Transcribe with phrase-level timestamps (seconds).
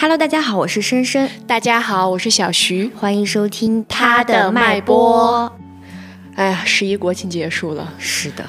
[0.00, 5.52] Hello，大家好，我是深深，大家好，我是小徐，欢迎收听他的脉搏。
[6.36, 8.42] 哎呀，十一国庆结束了，是的，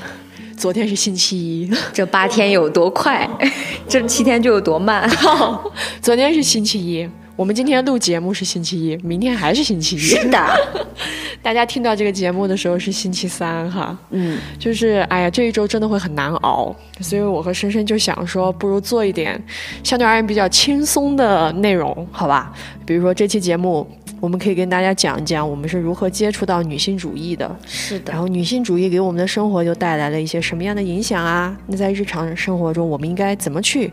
[0.55, 3.29] 昨天是星期一，这八天有多快，
[3.85, 5.09] 这七天就有多慢。
[6.01, 7.09] 昨天是星期一。
[7.35, 9.99] 我们今天录节目是星期一，明天还是星期一。
[9.99, 10.85] 是的，
[11.41, 13.97] 大家听到这个节目的时候是星期三哈。
[14.11, 19.41] 嗯，就是哎呀，这一周真的会很难熬，所以我和深深就想说，不如做一点
[19.83, 22.53] 相对而言比较轻松的内容，好吧？
[22.85, 23.87] 比如说这期节目。
[24.19, 28.11] 我们可以跟大家讲一讲我们是如何接触到女性主义的，是的。
[28.11, 31.57] 然后女性主义给我们的生活又带来了一些什么样的影响啊？
[31.65, 33.91] 那在日常生活中，我们应该怎么去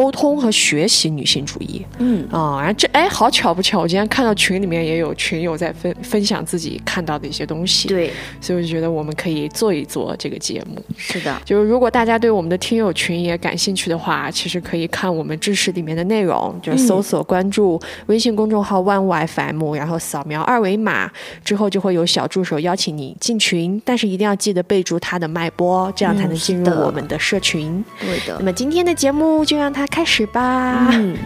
[0.00, 1.84] 沟通和学习女性主义？
[1.98, 7.86] 嗯啊，然后这哎，好巧不巧，我今天看到群里面也有群友在分分享自己看到的一些东西。
[7.86, 8.10] 对，
[8.40, 10.82] 所以我就觉得我们可以做一做这个节目。
[10.96, 20.40] 是的，就是如果大家对我们的听友群也感兴趣的话，其实可以看我们知识里面的内容，就是搜索关注微信公众号 One Y F M，然后扫描。
[20.40, 21.10] 二维码
[21.44, 27.84] 之后就会有小助手邀请你进群，但是一定要记得备注他的脉搏，这样才能进入我们的社群。
[28.00, 28.38] 对的。
[28.38, 30.88] 那么今天的节目就让它开始吧。
[30.92, 31.16] 嗯。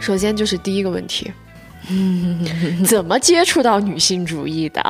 [0.00, 1.32] 首先就是第一个问题，
[2.86, 4.80] 怎么接触到女性主义的？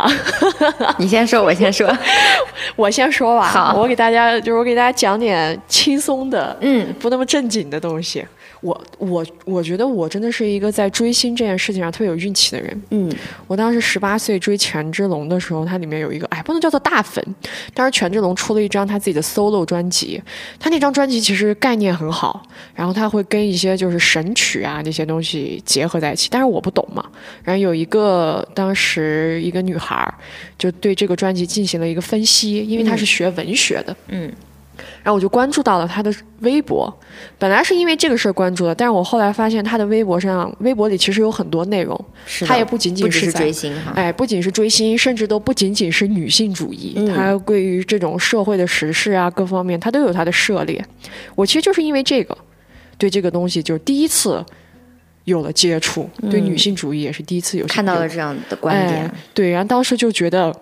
[0.98, 1.90] 你先说，我先说，
[2.76, 3.48] 我先说吧。
[3.48, 8.26] 好，我给大家就是我给大家讲点轻松的，嗯，不那么正经的东西。
[8.66, 12.82] 我我我觉得我真的是一个在追星这件事情上特别有运气的人。
[12.90, 13.08] 嗯，
[13.46, 17.24] 我当时十八岁追权志龙的时候，他里面有一个哎，不能叫做大粉。
[17.72, 20.20] 当时权志龙出了一张他自己的 solo 专辑，
[20.58, 22.42] 他那张专辑其实概念很好，
[22.74, 27.04] 然后他会跟一些就是神曲啊那些东西结合在一起，但是我不懂嘛。
[27.44, 30.12] 然后有一个当时一个女孩
[30.58, 33.96] 就对这个专辑进行了一个分析，因为她是学文学的。
[34.08, 34.32] 嗯。
[35.06, 36.92] 然后我就关注到了他的微博，
[37.38, 41.96] 本来是因为这个事儿关注的，但是我后来发现他的微博上，微博里其实有很多内容，
[42.44, 50.84] 他也不仅仅是追星哈，哎，不仅是追星，甚至都不仅仅是女性主义，他对于这种社会的时事啊各方面，他都有他的涉猎。
[51.36, 52.36] 我其实就是因为这个，
[52.98, 54.44] 对这个东西就第一次
[55.22, 60.52] 有了接触，对女性主义也是第一次有看到了这样的观点，对，然后当时就觉得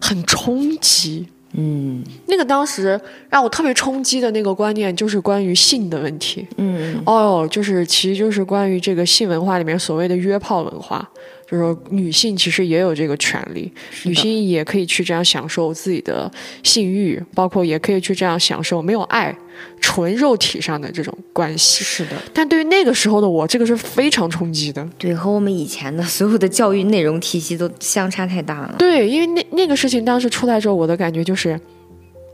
[0.00, 1.26] 很冲击。
[1.58, 2.98] 嗯，那个当时
[3.28, 6.46] 让我特别冲击的那个观念，就是关于性的问题。
[6.56, 11.08] 嗯，哦，就是其实就是关于这个性文化里面所谓的约炮文化。
[11.50, 13.72] 就是说，女性其实也有这个权利，
[14.04, 16.30] 女性也可以去这样享受自己的
[16.62, 19.34] 性欲，包括也可以去这样享受没有爱、
[19.80, 21.82] 纯肉体上的这种关系。
[21.82, 24.86] 是的，但对于那个时候的我，这个是非常冲击的。
[24.98, 28.74] 对，和我们以前的所有的教育内容体系都相差太大了。
[28.78, 31.58] 对，因为那那个事情当时出来之后，我的感觉就是，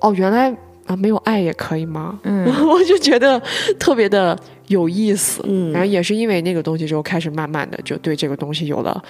[0.01, 0.53] 哦，原来
[0.87, 2.19] 啊，没有爱也可以吗？
[2.25, 3.41] 嗯， 我就觉得
[3.79, 4.37] 特别的。
[4.69, 9.03] 有意思，嗯，然后也是因为那个东西之后，开始慢慢的就对这个东西有了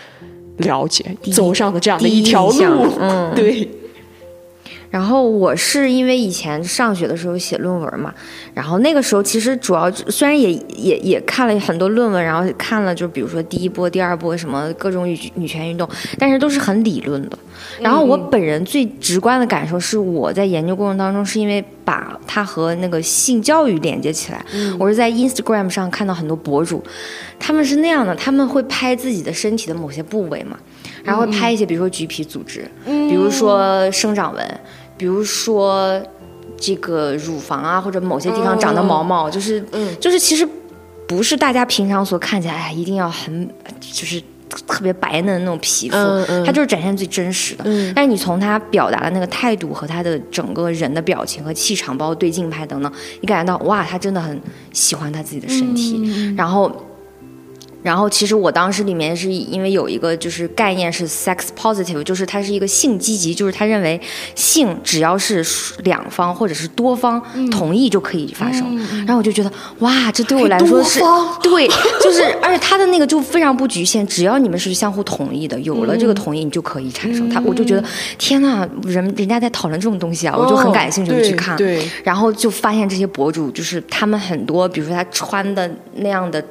[0.59, 3.69] 了解，走上了这样的一条路，嗯， 对。
[4.95, 8.15] 然后我是因为以前上学的时候写论文嘛，
[8.55, 17.37] 然后那个时候其实主要虽然也也也看了很多论文，然后看了就比如说第一波、第二波什么各种女女权运动，但是都是很理论的。
[17.81, 24.47] 然后我本人最直观的感受是，我在研究过程当中是因为把它和那个性教育连接起来。
[24.79, 26.81] 我是在 Instagram 上看到很多博主，
[27.41, 30.57] 他们是那样的，他们会拍自己的身体的某些部位嘛，
[31.03, 34.61] 然后拍一些比如说橘皮组织，比如说生长纹。
[34.97, 36.01] 比如说，
[36.57, 39.65] 这个乳房啊，或者某些地方长的毛毛，就是，
[40.01, 40.49] 就是其实
[41.07, 43.49] 不是大家平常所看起来，哎，一定要很，
[43.81, 44.23] 就是
[44.67, 45.97] 特别白嫩的那种皮肤，
[46.47, 47.65] 它就是展现最真实的。
[47.95, 54.41] 但是你从他表达的那个态度和他的整个人的表情和气场，包括对镜拍等等，你感觉到哇，他真的很
[54.73, 56.71] 喜欢他自己的身体，然后。
[57.85, 64.01] 然后其实我当时里面是因为有一个就是概念是 sex positive，就是它是一个性积极，就是他认为
[64.35, 65.45] 性只要是
[65.83, 68.75] 两方或者是多方同意就可以发生。
[69.05, 70.99] 然后我就觉得哇，这对我来说是
[71.43, 71.69] 对，
[72.03, 77.29] 就是而且他的那个就非常不局限，只要你们是相互同意的，有了这个同意你就可以产生。
[77.29, 77.85] 他我就觉得
[78.17, 81.55] 天呐，人人家在讨论这种东西啊，我就很感兴趣去看。
[81.59, 86.43] 对，然后就发现这些博主就是他们很多，比如说他穿的那样的。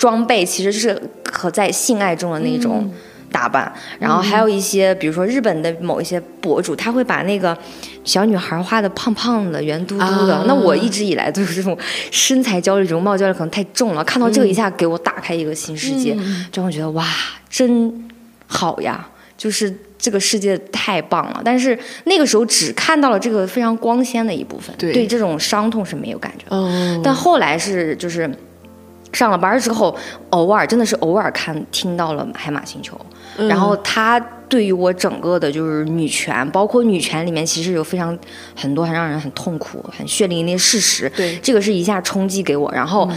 [0.00, 0.98] 装备其实是
[1.30, 2.90] 和在性爱中的那种
[3.30, 7.54] 打扮，然后还有一些，比如说日本的某一些博主，他会把那个
[8.02, 10.42] 小女孩画的胖胖的、圆嘟嘟的。
[10.46, 11.76] 那我一直以来都是这种
[12.10, 16.16] 身材焦虑、容貌焦虑可能太重了，看到这个一下给我打开一个新世界，
[16.50, 17.06] 就会觉得哇，
[17.50, 18.08] 真
[18.46, 19.06] 好呀。
[19.36, 21.40] 就是这个世界太棒了。
[21.42, 26.44] 但是那个时候只看到了这个非常光鲜的一部分，对这种伤痛是没有感觉。
[26.50, 28.30] 嗯，但后来是就是
[29.12, 29.96] 上了班之后，
[30.30, 32.98] 偶尔真的是偶尔看听到了《海马星球》，
[33.48, 34.20] 然后他。
[34.50, 38.18] 对于我整个的，就是女权，包括女权里面，其实有非常
[38.56, 41.08] 很多很让人很痛苦、很血淋淋的事实。
[41.16, 43.08] 对，这个是一下冲击给我，然后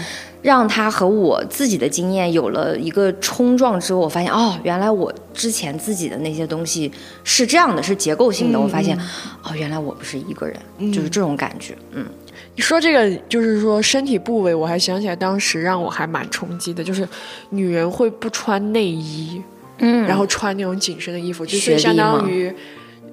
[0.44, 6.92] 让他和我自己的经验有了一个冲撞之后，我发现哦，原来我之前自己的那些东西
[7.24, 8.60] 是这样的，是结构性的。
[8.60, 8.96] 我发现
[9.42, 11.76] 哦，原来我不是一个人，就是这种感觉。
[11.94, 12.06] 嗯，
[12.56, 17.08] 你说这个就是说身体部位，我还想起来当时让我还蛮冲击的，就是
[17.50, 19.42] 女人会不穿内衣。
[19.80, 22.54] 嗯，然后穿那种紧身的衣服，就是相当于，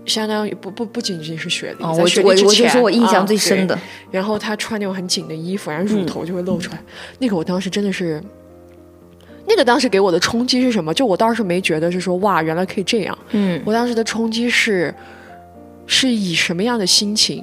[0.04, 3.76] 相当于不不不仅仅是雪莉，在雪莉之前，我我我印象最深的。
[4.10, 6.81] 然后她穿那种很紧的衣服，然后乳头就会露出来。
[7.19, 8.22] 那个我当时真的是，
[9.48, 10.93] 那个当时给我的冲击是什么？
[10.93, 13.19] 就我当时没觉得是说哇，原来可以这样。
[13.31, 14.94] 嗯，我当时的冲击是，
[15.86, 17.43] 是以什么样的心情，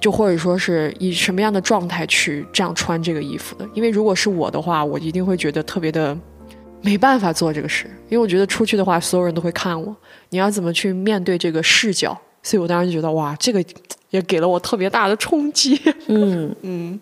[0.00, 3.68] 就或者说是以什么样的状态去这样穿这个衣服的？
[3.74, 6.16] 因为如果是我的话，我一定会觉得特别的。
[6.80, 9.94] 没办法做这个事，因为我觉得出去的话，所有人都会看我。
[10.28, 12.16] 你要怎么去面对这个视角？
[12.40, 13.62] 所以我当时就觉得，哇，这个
[14.10, 15.76] 也给了我特别大的冲击。
[16.06, 17.00] 嗯 嗯。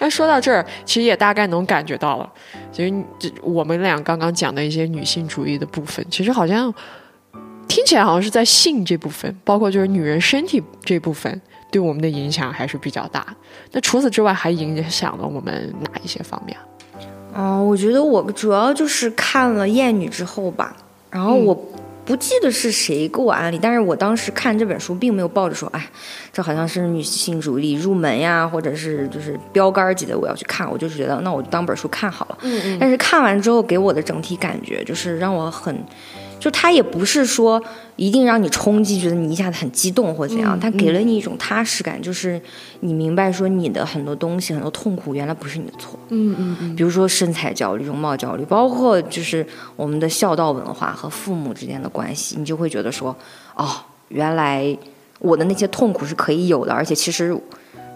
[0.00, 2.28] 那说到这儿，其实也大概能感觉到了，
[2.72, 6.74] 其实这我们俩刚刚讲的一些女性主义的部分，其实好像
[7.68, 11.40] 听起来好像是在性这部分，包括就是女人身体这部分，
[11.70, 13.26] 对我们的影响还是比较大。
[13.72, 16.56] 那除此之外，还影响了我们哪一些方面？
[17.34, 20.74] 哦，我觉得我主要就是看了《艳女》之后吧，
[21.10, 21.54] 然后我
[22.04, 25.86] 不记得是谁给我安利，但是我当时看这本书并没有抱着说，哎，
[26.32, 32.38] 这好像是女性主义入门呀，或者是就是标杆级的我要去看，我就是觉得那我就当本书看好了。
[32.42, 32.78] 嗯嗯。
[32.80, 35.76] 但是看完之后给我的整体感觉就是让我很。
[36.38, 37.62] 就他也不是说
[37.96, 42.40] 一定让你冲击，觉得你一下子很激动或怎样，他给了你一种踏实感，就是
[42.80, 45.98] 你明白说你的很多东西、很多痛苦原来不是你的错。
[46.10, 46.76] 嗯嗯嗯。
[46.76, 49.44] 比如说身材焦虑、容貌焦虑，包括就是
[49.74, 53.16] 我们的孝道文化和父母之间的关系，你就会觉得说，
[53.54, 53.68] 哦，
[54.08, 54.76] 原来
[55.18, 57.36] 我的那些痛苦是可以有的，而且其实。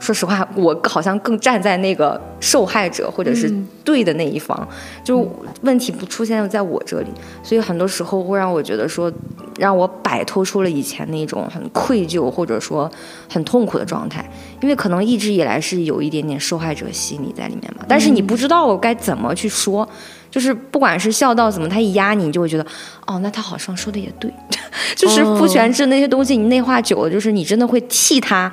[0.01, 3.53] 说实话，我好像更站在那个受害者或者是
[3.85, 4.67] 对的那一方，
[5.05, 5.31] 就
[5.61, 7.09] 问题不出现在我这里，
[7.43, 9.13] 所以很多时候会让我觉得说，
[9.59, 12.91] 让我摆脱出了以前那种很愧疚或者说
[13.31, 14.29] 很痛苦的状态，
[14.63, 19.87] 因为可能一直以来是有一点点受害者心理在里面嘛，但是你不知道该怎么去说，
[20.31, 22.67] 就是不管是孝道怎么，他一压你，你就会觉得，
[23.07, 24.33] 哦，那他好像说的也对，
[24.97, 28.51] 就是父权制那些东西，你内化久了，就是你真的会替他。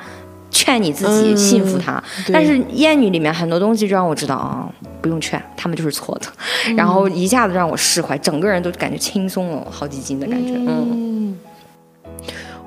[0.49, 2.01] 劝你自己信服他，
[2.31, 4.69] 但是《艳女》里面很多东西就让我知道啊，
[5.01, 10.53] 不用劝，他们就是错的，然后一下子让我释怀，整个人都感觉轻松了好几斤的感觉。
[10.55, 11.37] 嗯，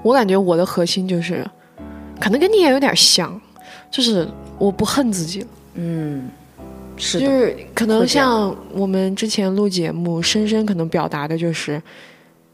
[0.03, 1.45] 我感觉我的核心就是，
[2.21, 3.41] 可能跟你也有点像，
[3.91, 4.29] 就是
[4.59, 5.47] 我不恨自己了。
[5.75, 6.29] 嗯，
[6.97, 11.83] 是，就是可能像我们之前录节目，深深可能表达的就是。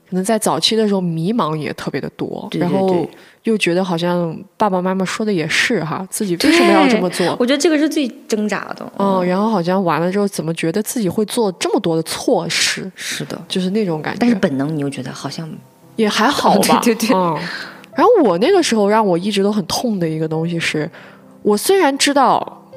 [0.08, 3.04] 可能在早期的时候，迷茫也特别的多，然后
[3.46, 7.36] 又觉得好像爸爸妈妈说的也是哈，自己为什么要这么做？
[7.38, 8.92] 我觉得这个是最挣扎的。
[8.98, 12.90] 嗯，然后好像完了之后，怎么觉得自己会做这么多的错事？
[12.96, 14.18] 是的，就是那种感觉。
[14.20, 15.48] 但是本能你又觉得好像
[15.94, 16.80] 也还好吧？
[16.84, 17.08] 对对。
[17.14, 17.38] 嗯。
[17.94, 20.90] 然后我那个时候让我一直都很痛的一个东西是，
[21.42, 22.68] 我虽然知道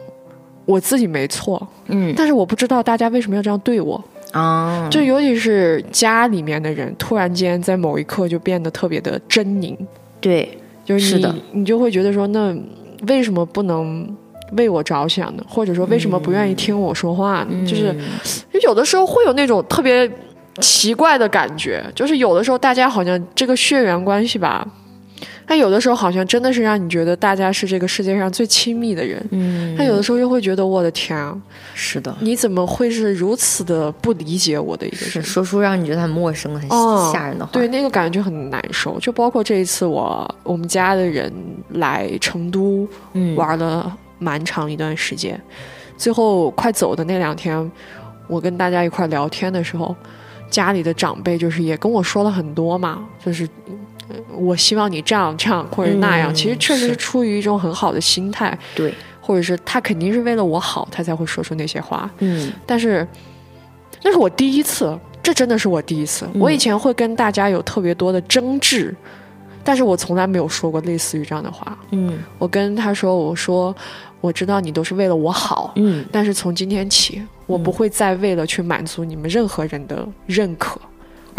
[0.66, 4.02] 我自己没错，嗯，但是我不知道大家为什么要这样对我。
[4.32, 9.76] 啊，就尤其是家里面的人，突然间在某一刻就变得特别的狰狞。
[10.22, 10.56] 对，
[10.90, 12.52] 就是你，你就会觉得说，那
[13.08, 14.12] 为什么不能
[14.54, 15.44] 为我着想呢？
[15.48, 17.68] 或者说，为什么不愿意听我说话呢？
[17.68, 17.96] 就是，
[18.64, 20.10] 有的时候会有那种特别
[20.60, 24.68] 奇怪的感觉，就是有的时候大家好像这个血缘关系吧。
[25.50, 31.36] 他有的时候好像真的是让你觉得大家是这个世界上最亲密的人，嗯，他有的时候又会觉得我的天啊，
[31.74, 35.24] 是的，你怎么会是如此的不理解我的一个人？
[35.24, 36.70] 说出让你觉得很陌生、很
[37.12, 39.00] 吓人的话，对，那个感觉就很难受。
[39.00, 41.34] 就包括这一次我我们家的人
[41.70, 42.88] 来成都
[43.36, 45.42] 玩了蛮长一段时间，
[45.98, 47.72] 最后快走的那两天，
[48.28, 49.96] 我跟大家一块聊天的时候，
[50.52, 53.50] 家里的长辈就是也跟我说了很多嘛，就是。
[54.36, 62.10] 我希望你这样这样或者那样，其实确实是出于一种很好的心态，对，或者是他肯定是为了我好，他才会说出那些话。
[62.20, 63.08] 嗯，但是
[64.04, 66.28] 那是我第一次，这真的是我第一次。
[66.36, 68.96] 我以前会跟大家有特别多的争执，
[69.64, 71.78] 但是我从来没有说过类似于这样的话。
[71.92, 73.76] 嗯，我跟他说，我说
[74.22, 80.80] 我知道你都是为了我好，嗯，但是从今天起，我不会再为了去满足你们任何人的认可。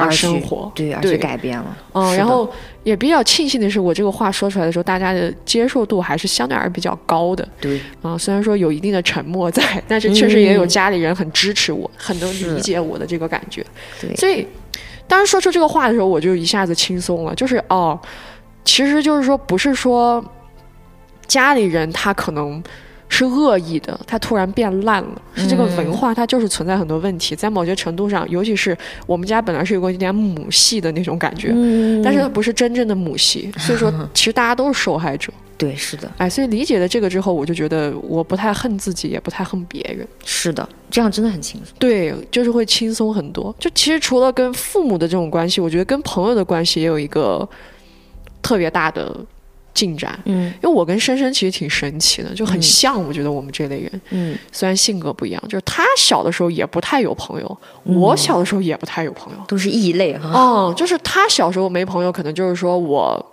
[0.01, 1.77] 而生活，对，而且改变了。
[1.93, 2.51] 嗯，然后
[2.83, 7.47] 也比较庆幸的是，我这个话说出来的时候，大家的接受度还是相对而言比较高的。
[7.61, 13.65] 对，啊，虽然说有一定的沉默在，但是确实也有家里人很支持我，很能理解我的这个感觉。
[14.01, 14.47] 对，所以
[15.07, 17.35] 当时说出这个话的时候，我就一下子轻松了。
[17.35, 17.99] 就是哦，
[18.65, 20.25] 其实就是说，不是说
[21.27, 22.63] 家里人他可能。
[23.11, 25.23] 是恶意的，它突然变烂了。
[25.35, 31.49] 是这个文化，它就是存在很多问题，在某些程度上，尤其是我们家本来是有个一点母系的那种感觉，
[32.03, 35.31] 但是它不是真正的母系，所以说其实大家都是受害者。
[35.59, 40.07] 对，是的，哎，所以理解了这个之后，我就觉得我不太恨自己，也不太恨别人。
[40.25, 41.75] 是的，这样真的很轻松。
[41.79, 43.55] 对，就是会轻松很多。
[43.59, 47.47] 就其实除了跟父母的这种关系，我觉得跟朋友的关系也有一个
[48.41, 49.15] 特别大的。
[49.73, 53.03] 进展，嗯，因为我跟深深其实挺神奇的，就很像。
[53.07, 60.29] 我觉得我们这类人，嗯，虽然性格不一样，就是他小的时候也不太有朋友，我小的时候也不太有朋友，都是异类哈。
[60.31, 63.33] 哦，就是他小时候没朋友，可能就是说我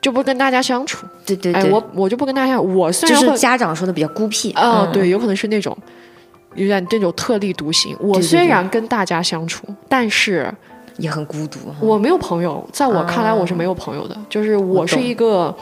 [0.00, 2.60] 就不跟大家相处，对对对，我我就不跟大家。
[2.60, 5.76] 我虽然就是家长说的比较孤僻，啊，对，有可能是那种
[6.56, 7.96] 有点那种特立独行。
[8.00, 10.52] 我虽然跟大家相处，但是。
[10.98, 15.54] 也很孤独，我没有朋友，在我看来我是没有朋友的，就是我是一个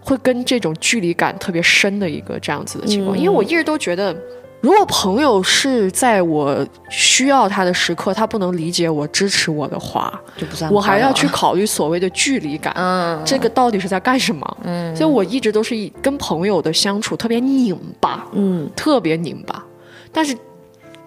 [0.00, 4.14] 会跟这种距离感特别深的一个这样子的情况，因为我一直都觉得，
[4.60, 10.72] 如果朋友是在我需要他的时刻，他不能理解我、支持我的话，就不算。
[10.72, 14.56] 我还要去考虑所谓的距离感，嗯，这个到底是在干什么？
[14.62, 19.64] 嗯，所以我一直都是以跟朋友的相处特别拧巴，嗯，特别拧巴，
[20.12, 20.36] 但是。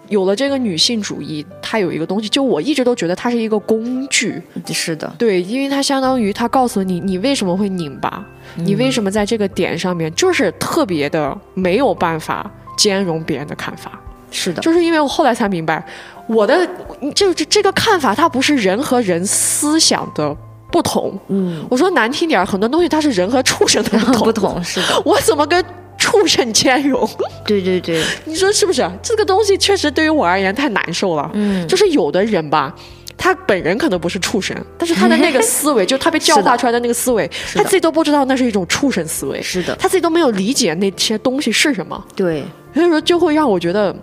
[0.09, 4.41] 有了这个女性主义，它有一个东西，就我一直都觉得它是一个工具。
[4.71, 13.99] 是的，对，因为它相当于它告诉你，你为什么会拧巴，你为什么在这个点上面就是特别的没有办法兼容别人的看法。
[14.29, 15.85] 是的，就是因为我后来才明白，
[16.27, 16.67] 我的
[17.15, 20.35] 就这这个看法，它不是人和人思想的
[20.71, 21.17] 不同。
[21.29, 24.23] 嗯，我说难听点儿，很多东西它是人和畜生的不同。
[24.27, 25.01] 不同，是的。
[25.05, 25.63] 我怎么跟？
[26.07, 27.07] 畜生兼容，
[27.45, 28.89] 对对对，你说是不是？
[29.03, 31.29] 这个东西确实对于我而言太难受了。
[31.33, 32.73] 嗯，就是有的人吧，
[33.17, 39.41] 他本人可能不是畜生，但是他的那个思维，就他被教化出来的那个思维，他自己都不知道那是一种畜生思维。
[39.41, 42.01] 是的，他自己都没有理解那些东西是什么。
[42.15, 42.41] 对，
[42.73, 43.93] 所以说就会让我觉得，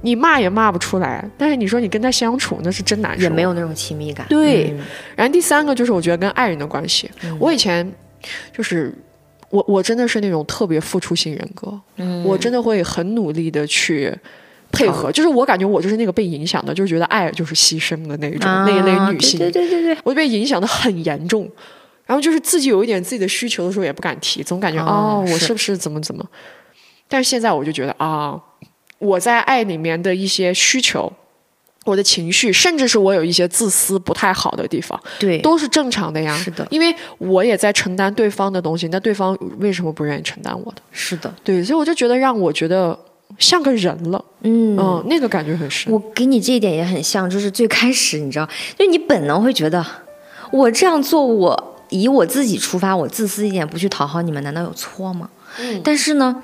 [0.00, 4.26] 你骂也骂不出来，但是你说你跟他相处，那是真难受，也没有那种亲密感。
[4.28, 4.74] 对，
[5.14, 7.08] 然后第三个就是我觉得跟爱人的关系，
[7.38, 7.88] 我以前
[8.52, 8.92] 就是。
[9.50, 11.80] 我我真的是那种特别付出型人格，
[12.24, 14.16] 我真的会很努力的去
[14.72, 21.50] 配合，就是我感觉我就是那个被影响的，就是觉得爱就是牺牲的那种那一类女性，对对对对，我被影响的很严重，
[22.06, 26.24] 然后就是自己有一点自己的需求的时候也不敢提，总感觉哦我是不是怎么怎么，
[27.08, 28.40] 但是现在我就觉得啊
[28.98, 31.12] 我在爱里面的一些需求。
[31.86, 36.36] 我的情绪，甚至是我有一些自私不太好的地方，对，都是正常的呀。
[36.36, 40.82] 是的，因为我也在承担对方的东西，那对方为什么不愿意承担我的？
[40.92, 42.96] 是的，对，所以我就觉得让我觉得
[43.38, 45.90] 像个人了，嗯嗯，那个感觉很深。
[45.90, 48.46] 我给你这一点也很像，就是最开始你知道，
[48.78, 49.84] 就你本能会觉得
[50.52, 55.30] 我这样做，我以我自己出发，我自私一点，不去讨好你们，难道有错吗？
[55.58, 56.42] 嗯，但是呢。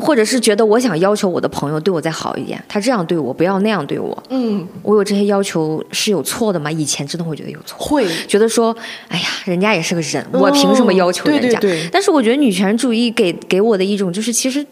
[0.00, 4.16] 或者是觉得我想要求我的朋友对我再好一点，他这样对我，不要那样对我。
[4.30, 6.70] 嗯，我有这些要求是有错的吗？
[6.70, 8.74] 以前真的会觉得有错，会觉得说，
[9.08, 11.60] 哎呀，人家也是个人，我凭什么要求人家？
[11.92, 14.66] 但是我觉得女权主义给给我的一种就是，其实。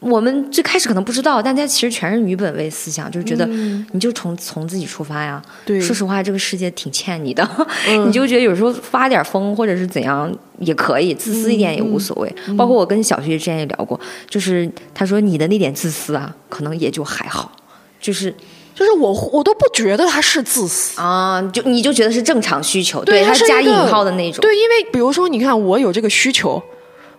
[0.00, 3.46] 我们最开始可能不知道，但它其实全是女本位思想，就是觉得
[3.92, 5.40] 你就从从自己出发呀。
[5.66, 7.46] 对，说实话，这个世界挺欠你的，
[8.06, 12.34] 你就觉得有时候发点疯或者是怎样也可以，自私一点也无所谓。
[12.56, 17.52] 包括我跟小学之前也聊过，就是他说你的那点自私啊，可能也就还好，
[18.00, 18.34] 就是
[18.74, 24.40] 就是我我都不觉得他是自私啊，就你就觉得是正常需求，对他加引号的那种。
[24.40, 26.62] 对，因为比如说你看我有这个需求。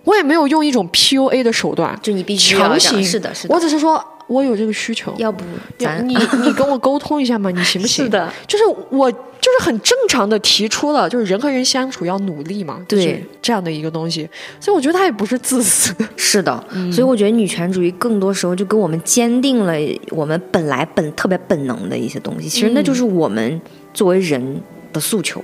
[0.03, 3.53] 我也没有用一种 PUA 的手段，就你必须强行，是的，是的。
[3.53, 5.43] 我只是说我有这个需求，要不
[5.77, 8.05] 咱你 你跟我沟通一下嘛，你行不行？
[8.05, 9.17] 是的，就是我就
[9.60, 14.27] 是很正常的提出了，就是人和人相处要努力嘛，对这样的一个东西。
[14.60, 16.63] 所以我觉得他也不是自私， 是的。
[16.91, 19.74] 所以我觉得女权主义更多时候就跟我们坚定了
[20.10, 23.62] 我们本来本特别本能的一些东西，其实那就是我们
[23.93, 24.62] 作为人
[24.93, 25.43] 的诉求。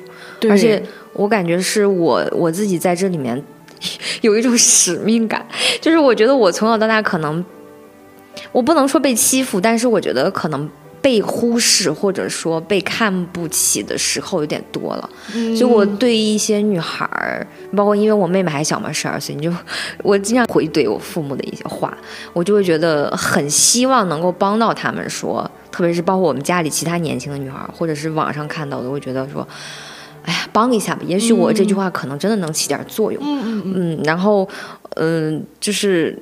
[0.49, 0.81] 而且
[1.13, 3.43] 我感觉是我我自己在这里面。
[4.21, 5.45] 有一种使命感，
[5.81, 7.43] 就是我觉得我从小到大可能，
[8.51, 10.69] 我不能说被欺负，但是我觉得可能
[11.01, 15.09] 被忽视或者说被看不起的时候有点多了。
[15.55, 19.53] 所以我对一些女孩儿，包括因为我妹妹还小嘛，十二岁，你就
[20.03, 21.95] 我经常回怼我父母的一些话，
[22.33, 29.47] 我就会觉得很希望能够帮到他们，说特别是包括我们家里其他年轻的女孩，或者是网上看到的，我觉得说，
[30.27, 33.21] 哎呀，帮一下吧，也许我这句话可能真的能起点作用。
[33.23, 34.03] 嗯嗯嗯。
[34.03, 34.47] 然后，
[34.95, 36.17] 嗯，就是。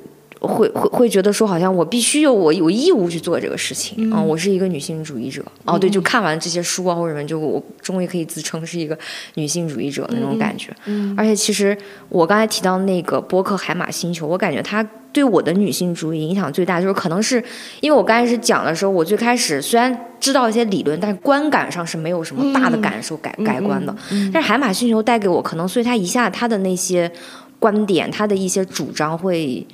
[0.45, 4.21] 会会会觉得说，好像我必须有我有义务去做这个事情啊！
[4.21, 8.97] 我是一个女性主义者哦，对，就看完这些书啊或者什么，就我终于可以自称是一个
[9.35, 10.75] 女性主义者那种感觉。
[10.85, 11.77] 嗯，而且其实
[12.09, 17.43] 我刚才提到那个播客《海马星球》，我感觉它对我的女性主义影响最大，就是可能是
[17.81, 23.95] 因为我刚开始讲的时候，我最开始虽然知道一些理论，但是观感上是没有什么大的感受改改观的。
[24.33, 27.11] 但是《海马星球》带给我，可能所以它一下它的那些
[27.59, 29.65] 观点，它的一些主张会。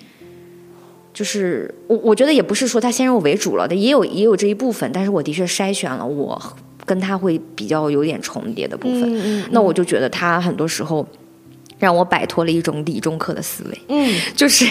[1.21, 6.41] 就是我，我觉得也不是说他先入为主了的，也有也有这一部分，但是我的确筛选了我
[6.83, 11.07] 跟他会比较有点重叠的部分，嗯那我就觉得他很多时候
[11.77, 14.65] 让我摆脱了一种理中客的思维，嗯， 就是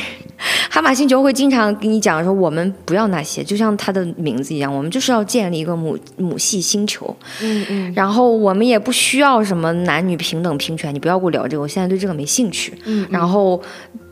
[0.69, 13.63] 哈马星球会经常跟你讲说，我们不要那些，就像他的名字一样，我们就是要建立一个母母系星球，嗯嗯，然后我们也不需要什么男女平等平权，你不要跟我聊这个，我现在对这个没兴趣，嗯，然后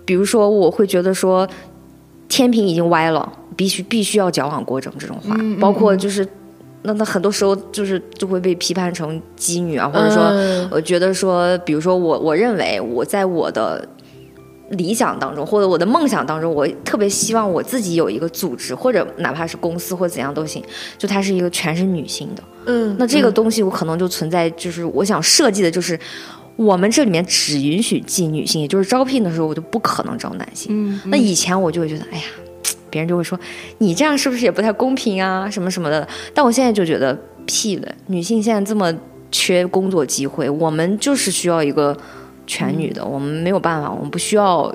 [0.04, 1.45] 比如说我会觉得说。
[2.28, 6.26] 天平已经歪了，必须必须要矫枉过正这种话，包括就是
[6.82, 10.30] 那那很多时候就是就会被批判成妓女啊，或者说
[10.70, 13.87] 我觉得说，比如说我我认为我在我的
[14.70, 20.62] 理想当中或者我的梦想当中，我特别希望我自己有一个组织或者哪怕是公司或怎样都行，
[20.99, 25.99] 就它是一个全是女性的，嗯，那这个东西我可能就存在，就是我想设计的就是
[26.58, 32.24] 我们这里面只允许进女性，也就是招聘的时候我就不可能招男性，嗯，那以前我就会觉得，哎呀。
[32.90, 33.38] 别人就会说，
[33.76, 35.48] 你这样是不是也不太公平啊？
[35.50, 36.08] 什么什么的。
[36.32, 38.90] 但我现在就觉得屁的，女性现在这么
[39.30, 41.94] 缺工作机会，我们就是需要一个
[42.46, 44.74] 全女的，我们没有办法，我们不需要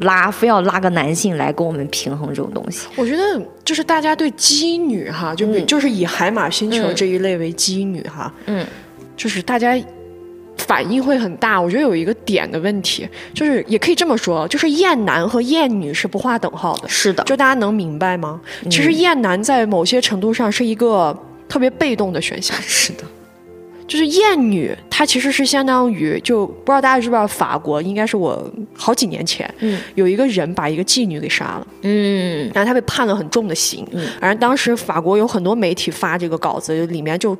[0.00, 2.88] 拉，非要拉个男性来跟我们平衡这种东西。
[2.96, 8.66] 我觉得就是大家对基女哈，就就是以海马星球这一类为基女哈，嗯，
[9.16, 9.80] 就是大家。
[10.58, 16.88] 反应会很大，我觉得有一个点的问题，就是也可以这么说，就是厌男和厌女是不划等号的。
[16.88, 18.40] 是的，就大家能明白吗？
[18.70, 21.16] 其实厌男在某些程度上是一个
[21.48, 22.56] 特别被动的选项。
[22.62, 23.02] 是的，
[23.88, 37.36] 就是厌女，它其实是相当于，就不知道大家知不知道，法国应该是我好几年前，嗯，有一个人把一个妓女给杀了，嗯，然后他被判了很重的刑，嗯，而当时法国有很多媒体发这个稿子，里面就。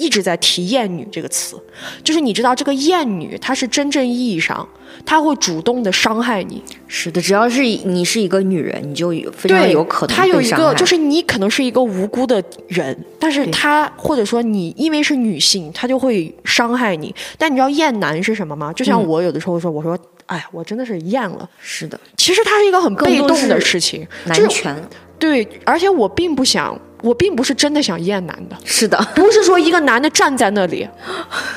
[0.00, 1.60] 一直在提“厌女”这个词，
[2.02, 4.66] 就是你知道这个“厌女”，她是真正意义上，
[5.04, 6.62] 她会主动的伤害你。
[6.88, 17.14] 是的，只要是你是一个女人，你就非常有可能她有一个，就是你可能是一个无辜的人，但是她或者说你因为是女性，她就会伤害你。
[17.36, 18.72] 但你知道“厌男”是什么吗？
[18.72, 21.48] 就像我有的时候说，我说，哎，我真的是厌了。
[21.60, 24.74] 是的，其实它是一个很被动的事情，男权。
[25.18, 26.80] 对，而且我并不想。
[27.02, 30.88] 我并不是真的想验男的，是的，不是说一个男的站在那里，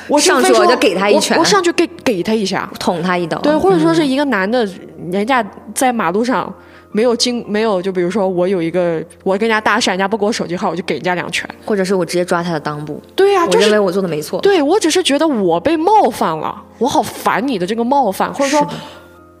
[0.08, 4.66] 我 上去我就给他一拳，我上去给给他一下，捅他一刀，对，或者说是一个男的，
[5.10, 6.52] 人家在马路上
[6.92, 18.66] 没有经没有，就比如说我有一个我跟人家搭讪，人家不给我手机号，我就给人家两拳，或者是我直接抓他的裆部，对呀，我认为我做的没错，对我只是觉得我被冒犯了，我好烦你的这个冒犯，或者说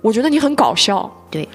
[0.02, 1.48] 我觉得你很搞笑，对。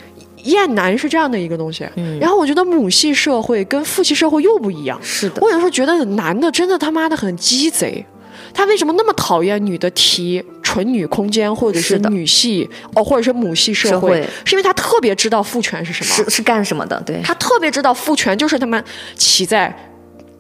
[0.50, 1.88] 厌男是这样的一个东西，
[2.20, 5.00] 然后我觉得母系社会跟父系社会又不一样。
[5.02, 8.06] 是的，我有时候觉得男的真的他妈的很鸡贼，
[8.54, 14.22] 他为什么那么讨厌女的提纯女空间或者是女系哦，或者是母系社会？
[14.46, 17.02] 是因为他特别知道父权是什么，是是干什么的？
[17.06, 18.84] 对他特别知道父权就是他妈
[19.16, 19.74] 骑在。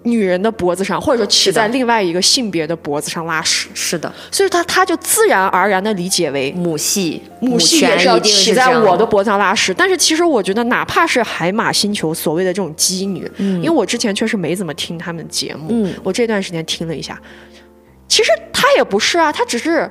[0.09, 9.73] 女人的脖子上，或者说骑在另外一个性别的脖子上拉屎，是的，所以他他就自然而然的理解为母系，母系也是要骑在我的脖子上拉屎。
[9.73, 17.19] 但是其实我觉得，哪怕是海马星球所谓的这种妓女，因为我之前确实没怎么听他们的节目，我这段时间听了一下，
[18.07, 19.89] 其实他也不是啊，他只是。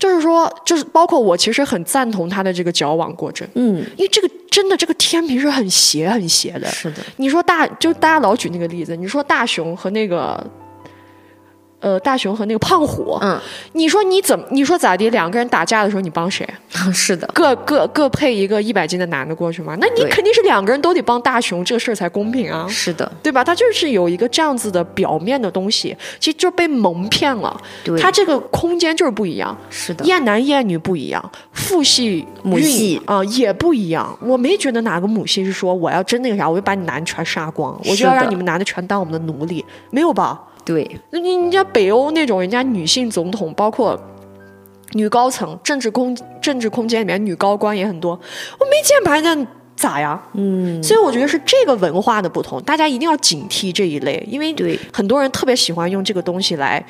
[0.00, 3.46] 就是说，就是包括我，其实很赞同他的这个矫枉过正。
[3.54, 6.66] 嗯，因为这个真的，这个天平是很斜、很斜的。
[6.66, 10.44] 是的，你说大，就大家老举那个例子，你说大熊和那个。
[11.80, 13.40] 呃，大雄和那个胖虎，嗯，
[13.72, 14.44] 你说你怎么？
[14.50, 15.08] 你说咋地？
[15.10, 16.46] 两个人打架的时候，你帮谁？
[16.92, 19.74] 是的，各各各配一个一百斤的男的过去吗？
[19.80, 22.66] 那你肯定是两个人都得帮大雄，这个事儿才公平啊！
[22.68, 23.42] 是的，对吧？
[23.42, 27.58] 他就是有一个这样子的表面的东西，其实就被蒙骗了。
[27.82, 29.56] 对，他这个空间就是不一样。
[29.70, 34.16] 是的，厌男厌女不一样，父系母系啊也不一样。
[34.20, 40.38] 我没觉得哪个母系是说我要真那个啥，我就把你男的全杀光，我就要让你们男的全当我们的奴隶，没有吧？
[40.64, 43.98] 对，那你人家北欧那种人家女性总统，包括
[44.92, 48.12] 女高层、政治空政治空间里面女高官也很多，
[48.58, 50.22] 我没见把人家咋呀？
[50.34, 56.84] 嗯，所以我觉得是这个文化的不同，大家一定要警惕这一类，因为对很多人特别喜欢用这个东西来。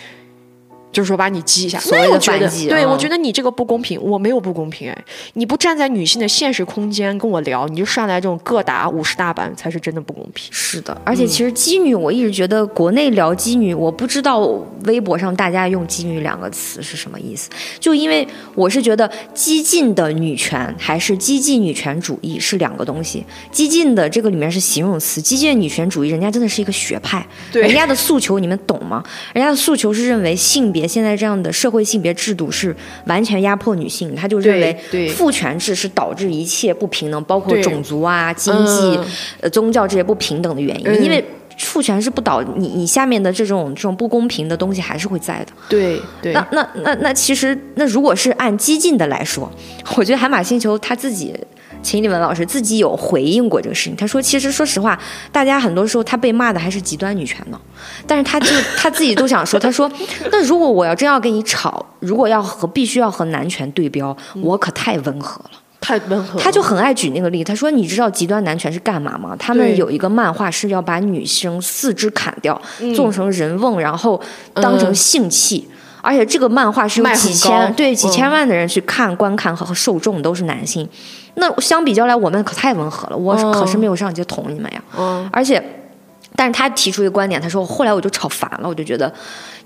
[0.92, 2.68] 就是说把你激一下，所谓的反击。
[2.68, 10.50] 对，我觉得你这个不公平，我没有不公平哎，你不站在女性的现实空间跟我聊，你就上来这种各打五十大板，才是真的不公平。
[10.50, 14.40] 是的，而且其实激女，我一直觉得国内聊激女，我不知道
[14.85, 17.48] 微博上大家用激女两个词是什么意思，
[17.79, 18.26] 就因为
[18.57, 23.24] 我是觉得激进的女权还是激进女权主义是两个东西。
[23.53, 29.05] 激进的这个里面是形容词，激进女权主义人家真的是一个学派，人家的诉求你们懂吗？
[29.33, 30.79] 人家的诉求是认为性别。
[30.86, 32.74] 现在这样的社会性别制度是
[33.06, 38.98] 完全压迫女性，他就认为父权制是导致一切不平等，包括种族啊、经济、
[39.40, 41.04] 呃、宗教这些不平等的原因。
[41.04, 41.24] 因为
[41.58, 45.52] 父权是不倒你，你下面的这种这种不公平的东西还是会在的。
[45.68, 46.32] 对对。
[46.32, 49.50] 那那那那其实那如果是按激进的来说，
[49.96, 51.34] 我觉得海马星球他自己。
[51.82, 54.98] 秦立文老师自己有回应过这个事情，他说：“其实说实话，
[55.32, 57.60] 大家很多时候他被骂的还是极端女权呢。
[58.06, 59.90] 但是他就他自己都想说，他说，
[60.30, 66.38] 那如果我要真要跟你吵，如果要和必须要和男权对标，我可太温和了，太温和。
[66.38, 69.34] 他就很爱举那个例，他说，你知道极端男权是干嘛吗？
[69.38, 72.60] 他们有一个漫画是要把女生四肢砍掉，
[72.94, 74.20] 做成人瓮，然后
[74.54, 75.66] 当成性器。”
[76.02, 80.88] 而且这个漫画是有几千对几千万的人去看观看和受众都是男性，
[81.34, 84.82] 那相比较来我们可太温和了，我可是没有上街捅你们呀。
[85.32, 85.79] 而且，
[86.40, 89.12] 但是他提出一个观点，他说后来我就吵烦了，我就觉得。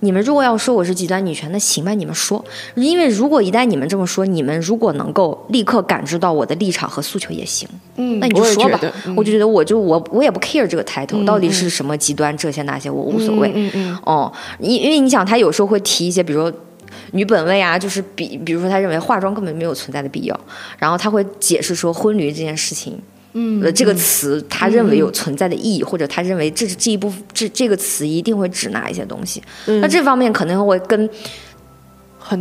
[0.00, 2.44] 你们如果要说我是极端女权，那行吧，你们说。
[2.74, 7.68] 因为如果一旦你们这么说，你们如果能够立刻感知到我的立场和诉求也行。
[7.94, 8.80] 嗯，那你就说吧。
[9.16, 13.52] 我就觉得，我就我我也不 care 这个 title 到底是什么极端这些那些，我无所谓。
[13.54, 13.98] 嗯嗯。
[14.04, 16.52] 哦，因因为你想，他有时候会提一些，比如说
[17.12, 20.38] 女本位啊，就是比比如说他认为化妆根本没有存在的必要，
[20.76, 23.00] 然后他会解释说婚礼这件事情。
[23.34, 29.42] 嗯，这个词他认为有存在的意义，或者他认为这是这一部这这个词一定会指哪一些东西。
[29.66, 31.08] 那这方面可能会跟。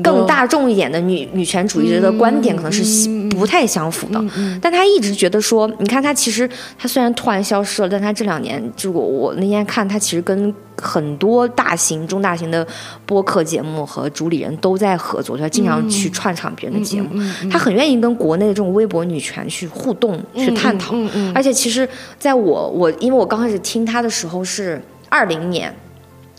[0.02, 4.24] 更大众一点的女女权主义者的观点可能是不太相符的，
[4.62, 12.66] 但他一直觉得说，你看他其实他虽然突然消失了，但他这两年就我我那天看他其实跟很多大型中大型的
[13.06, 17.10] 播客节目和主理人都在合作，他经常去串场别人的节目，
[17.52, 20.96] 他很愿意跟国内的这种微博女权去互动去探讨，
[21.36, 25.76] 而且其实在我我因为我刚开始听他的时候是二零年。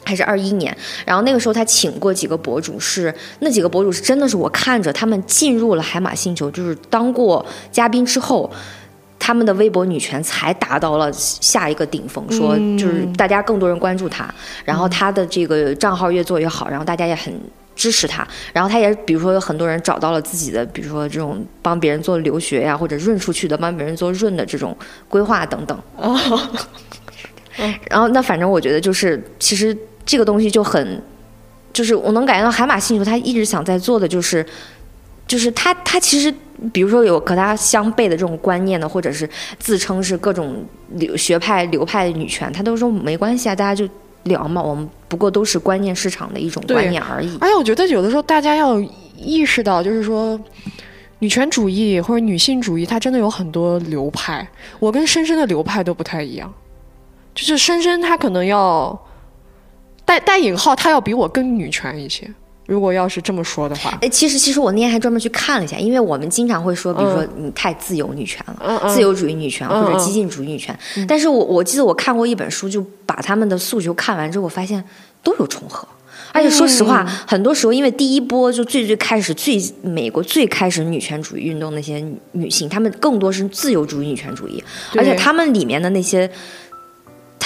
[0.05, 8.51] 还是二一年，然后那个时候他请过几个博主，是那几个博主是真的是我看着他们进入了海马星球，就是当过嘉宾之后，
[9.19, 14.33] 他们的微博女权才达到了下一个顶峰，说就是大家更多人关注他，
[14.65, 17.33] 然后他的这个账号越做越好，然后大家也很
[17.75, 24.77] 支持他，然后他也比如说有很多人找到了自己的，比如说这种帮别人做留学呀，或者润出去的帮别人做润的这种
[25.09, 25.79] 规划等等。
[25.97, 26.19] 哦
[27.89, 29.75] 然后那反正我觉得就是其实。
[30.07, 31.03] 这个东西就很，
[31.73, 34.45] 就是我能感觉到海马星球他一直想在做的就是，
[35.27, 36.33] 就是他他其实
[36.73, 43.89] 比如说有和他相悖的这种观念的，或者是自称是各种流学派流派的女权，他都说没关系啊，大家就
[44.25, 47.37] 聊嘛，我们不过都是观念市场的一种观念而已。
[47.41, 48.79] 而且我觉得有的时候大家要
[49.17, 50.39] 意识到，就是说
[51.21, 54.47] 女权主义或者女性主义，它真的有很多流派。
[54.79, 56.53] 我跟深深的流派都不太一样，
[57.35, 58.99] 就是深深他可能要。
[60.05, 62.29] 带带引号，他要比我更女权一些。
[62.67, 70.75] 如果要是这么说的话，哎，其实其实我那天还专门去看了一下，因为我们经常会说，比如说你太自由女权了，自由主义女权或者激进主义女权。
[71.07, 74.83] 但是我我记得我看过一本书，就把他们的诉求看完之后，我发现
[75.23, 75.87] 都有重合。
[76.33, 84.65] 而且说实话，很多时候因为第一波就最最开始最美国最开始女权主义运动那些女性，她们更多是自由主义女权主义，
[84.97, 86.31] 而且她们里面的那些。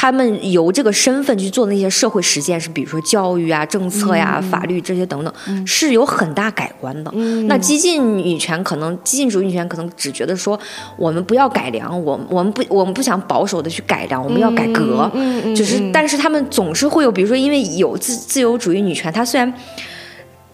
[0.01, 7.11] 他们由这个身份去做那些社会实践，是比如说教育啊、政策呀、法律这些等等，是有很大改观的。
[7.49, 10.57] 那激进女权可能，激进主义女权可能只觉得说，
[10.97, 15.11] 我们不要改良，我我们不我们不想保守的去改良，我们要改革。
[15.57, 19.53] 就是，但是他们总是会有，比如说，因为有自自由主义女权，她虽然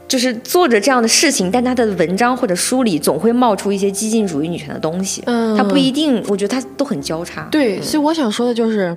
[0.08, 5.22] 就是做着这样的事情，但她的文章或者书里总会冒出一些激进主义女权的东西。
[5.26, 7.46] 嗯，她不一定，我觉得她都很交叉。
[7.50, 8.96] 对，所以我想说的就是。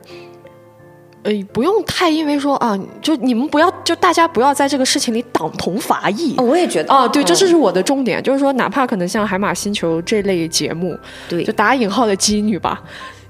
[1.24, 6.36] 呃，不用太因为说啊，就你们不要，就大家不要在这个事情里党同伐异。
[6.38, 12.82] 哦，我也觉得啊，对，这这是我的重点，就是说，哪怕可能像海马星球这类节目，对，就打引号的基女吧，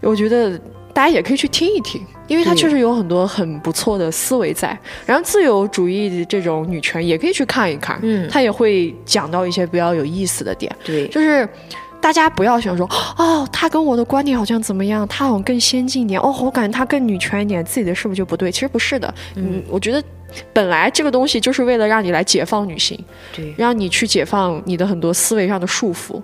[0.02, 0.60] 我觉得
[0.94, 2.02] 大家也可以去听一听。
[2.28, 11.48] 因为它确实有很多很不错的思维在，然后自由主义这种女权也可以去看一看，嗯，它也会讲到一些比较有意思的点，对，就是
[12.00, 18.52] 大家不要想说哦，他跟我的观点好像怎么样，他好像更先进一点哦，我感觉他更女权一点，自己的是不是就不对？
[18.52, 20.02] 其实不是的，嗯，我觉得
[20.54, 22.98] 本来这个东西就是为了让你来解放女性，
[23.36, 26.22] 对，让你去解放你的很多思维上的束缚。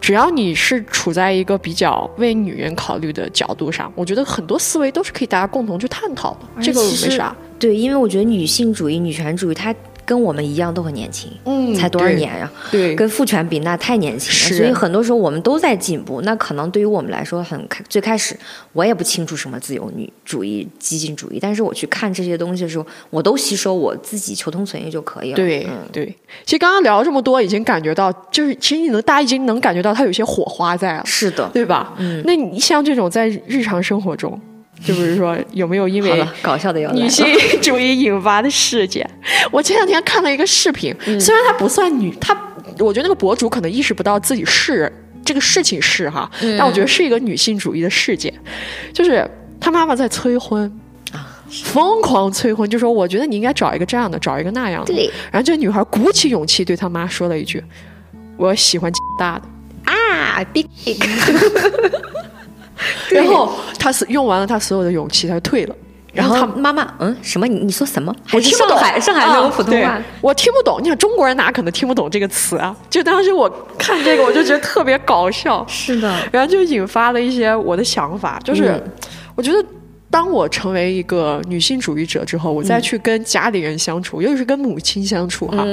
[0.00, 7.34] 只要你是处在一个比较为女人考虑的角度上，我觉得很多思维都是可以大家共同去探讨的，这个没啥。
[7.58, 9.74] 对，因为我觉得女性主义、女权主义它。
[10.06, 12.50] 跟我们一样都很年轻，嗯，才多少年呀？
[12.70, 16.22] 对，跟父权比那太年轻了，所以很多时候我们都在进步。
[16.22, 18.38] 那可能对于我们来说很开，最开始
[18.72, 25.36] 我也不清楚什么自由女主义、激进主义，但是我去看这些东西的时候，我都吸收，我自己求同存异就可以了。
[25.36, 26.06] 对，对。
[26.44, 31.94] 其实刚刚聊了这么多，已经感觉到，就是其实你能，大家已经能感觉到它有些火花在了，是的，对吧？
[31.98, 32.22] 嗯。
[32.24, 34.40] 那你像这种在日常生活中。
[34.84, 37.26] 就比如说，有没有因为搞笑的女性
[37.60, 39.08] 主义引发的事件？
[39.50, 42.36] 我前两天看了一个视频，虽然它不算女，他
[42.78, 44.92] 我觉得那个博主可能意识不到自己是
[45.24, 48.32] 这个事情是哈，但我觉得是一个女性主义的事件，
[48.92, 50.70] 就是他妈妈在催婚
[51.12, 54.92] 啊，疯狂催婚，就说我觉得你应该找一个这样的，找一个那样的。
[54.92, 57.64] 对，然后这女孩鼓起勇气对他妈说了一句
[58.36, 59.42] ：“我喜欢大的。
[59.90, 60.66] 啊，big。”
[63.10, 65.74] 然后他是用完了他所有的勇气，他就退了。
[66.12, 67.46] 然后他妈妈，嗯，什么？
[67.46, 68.14] 你你说什么？
[68.32, 68.68] 我听不懂。
[68.70, 70.80] 上海上海那种普通话，我听不懂。
[70.82, 72.74] 你想中国人哪可能听不懂这个词啊？
[72.88, 75.62] 就当时我看这个，我就觉得特别搞笑。
[75.68, 76.16] 是的。
[76.32, 78.82] 然后就引发了一些我的想法，就是
[79.34, 79.62] 我觉得
[80.10, 85.66] 当我成为一个女性主义者之后，我再去跟家里人相处，尤其是跟母亲相处哈，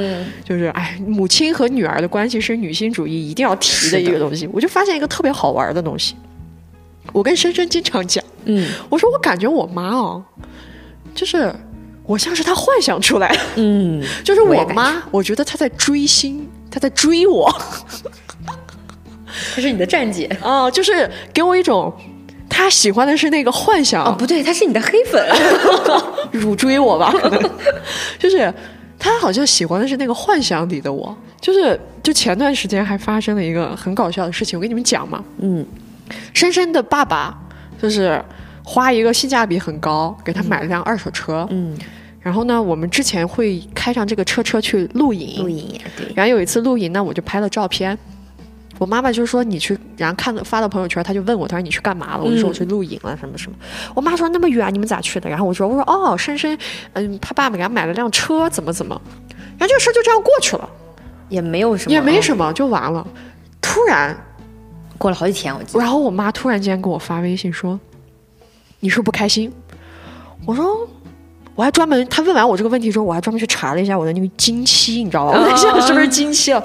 [0.44, 4.46] 就是哎，母亲和女儿的关系是女性主义一定要提的一个东西。
[4.52, 6.16] 我就发现一个特别好玩的东西。
[7.13, 10.21] 我跟深深经常讲，嗯，我说我感觉我妈哦，
[11.15, 11.54] 就是
[12.06, 17.49] 我像是她幻想出来的，嗯，就是我妈，我觉得她在追星，她在追我，
[19.56, 20.30] 她是你的站姐。
[20.41, 21.93] 哦，就是给我一种
[22.49, 25.23] 她喜欢的是那个幻想哦，不对，她是你的黑粉，
[26.34, 27.52] 辱追我吧，可 能
[28.17, 28.52] 就是
[28.97, 35.63] 她好像喜欢的是那个幻想里的我，就是就前段时间还发生了一个很搞笑的事情，我跟你们讲嘛，嗯。
[36.34, 37.38] 深深的爸爸
[37.82, 38.23] 就是
[38.63, 41.47] 花一个性价比很高，给他买了辆二手车。
[41.52, 41.78] 嗯，
[42.21, 45.43] 然后呢，我们之前会开上这个车车去露营。
[45.43, 46.12] 露营，对。
[46.15, 47.97] 然后有一次露营呢，我就拍了照片。
[48.80, 52.23] 我妈妈就说你去，然后看发到朋友圈，他就问我，他说你去干嘛了？
[52.23, 53.58] 我就说我去露营了，什么什么。
[53.93, 55.30] 我妈说那么远，你们咋去的？
[55.30, 56.58] 然后我说我说哦，深深，
[56.93, 58.99] 嗯，他爸爸给他买了辆车，怎么怎么。
[59.58, 60.67] 然后这个事就这样过去了，
[61.30, 63.06] 也没有什么，也没什么，就完了。
[63.62, 64.17] 突然。
[65.04, 65.80] 过了好几天，我记得。
[65.80, 67.78] 然后我妈突然间给我发微信说
[68.80, 69.52] ：“你是不开心？”
[70.48, 70.88] 我说
[71.56, 75.38] ：“我还专门……”她问完我这个问题之后，我还专门去查了一下我的那个经期，你知道吧？
[75.38, 76.63] 我现在是不是经期了？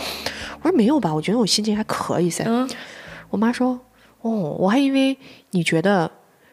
[0.63, 2.45] 我说没有吧，我觉得我心情还可以噻。
[3.31, 3.81] 我妈说
[4.23, 5.19] ：“哦，我还以为
[5.51, 6.09] 你觉得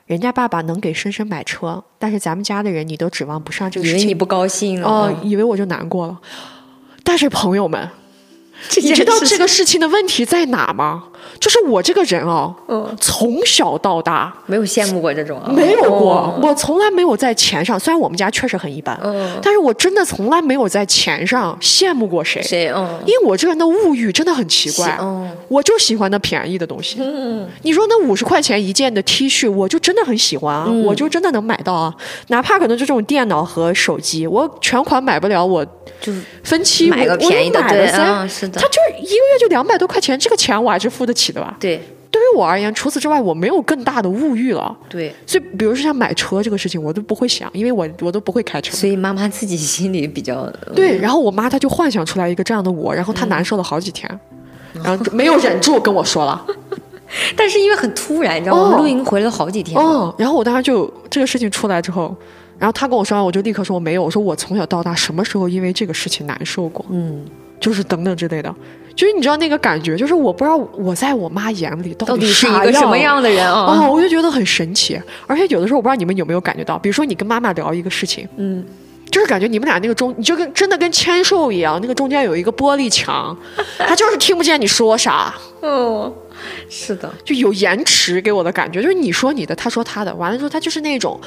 [0.07, 6.19] 人家爸爸能给深深买车，但是咱们家的人你都指望不上这个事情，你不高兴哦，以为我就难过了。
[7.03, 7.87] 但是朋友们，
[8.81, 11.09] 你知道这个事情的问题在哪吗？”
[11.39, 12.53] 就是我这个人哦，
[12.99, 18.99] 从小到大没有羡慕过这种，没有过，我从来没有在钱上，虽然我们家确实很一般，
[19.41, 22.41] 但是我真的从来没有在钱上羡慕过谁。
[22.41, 22.67] 谁？
[22.69, 24.97] 嗯，因为我这人的物欲真的很奇怪，
[25.47, 26.97] 我就喜欢那便宜的东西。
[26.99, 31.93] 嗯，你说那五十块钱一件的 T 恤，我就真的很喜欢啊，我就真的能买到啊，
[32.27, 35.65] 哪怕可能就这种电脑和手机，我全款买不了，我
[36.01, 37.87] 就是分期买个便宜的，对，
[38.27, 41.25] 是的，他就一个月就两百多块钱，这个钱我还是付得起。
[41.25, 41.57] 起的吧？
[41.59, 44.77] 对，对于我而言，除此之外，我没有更大的物欲了。
[44.87, 48.75] 对，所以，比如说像买车这个事情，我都不会想，因为我我都不会开车。
[48.77, 50.99] 所以妈妈自己心里比较对。
[50.99, 54.07] 然后我妈她就幻想出来一个这样的我，然后她难受了好几天，
[54.83, 56.45] 然后没有忍住跟我说了。
[57.35, 58.61] 但是因为很突然，你知道吗？
[58.61, 59.81] 我们露营回来了好几天。
[59.81, 60.13] 哦。
[60.17, 62.15] 然后我当时就这个事情出来之后，
[62.59, 64.03] 然后她跟我说完，我就立刻说我没有。
[64.03, 66.85] 我说我从小到大什么时候因为这个事情难受过？
[66.89, 67.25] 嗯，
[67.59, 68.53] 就是等等之类的。
[68.95, 73.77] 就是你知道那个感觉，就是我不知道我在我妈眼里到底是一个什么样的人啊？
[73.77, 74.97] 哦，我就觉得很神奇。
[75.27, 78.65] 而且有的时候我不知道你们有没有感觉到，比如说你跟妈妈聊一个事情，嗯，
[79.11, 83.37] 就是感觉你们俩那个中，你就跟真的跟签售一样，那个中间有一个玻璃墙，
[83.77, 85.33] 他就是听不见你说啥。
[85.61, 86.13] 嗯，
[86.69, 91.19] 是的，就有延迟给我的感觉，就是你说你的，他说他的，完了之后他就是那种。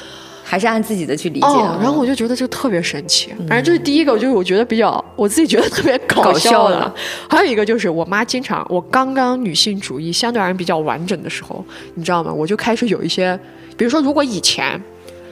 [0.49, 1.47] 还是按自己的去理解，
[1.79, 3.31] 然后我就觉得这个特别神奇。
[3.47, 6.91] 反正这是第一个，就是我觉得比较我自己觉得特别搞笑的。
[7.29, 12.33] 还有一个就是我妈经常，我刚刚女性主义相对而言比较完整的时候，你知道吗？
[12.33, 13.39] 我就开始有一些，
[13.77, 14.81] 比如说如果以前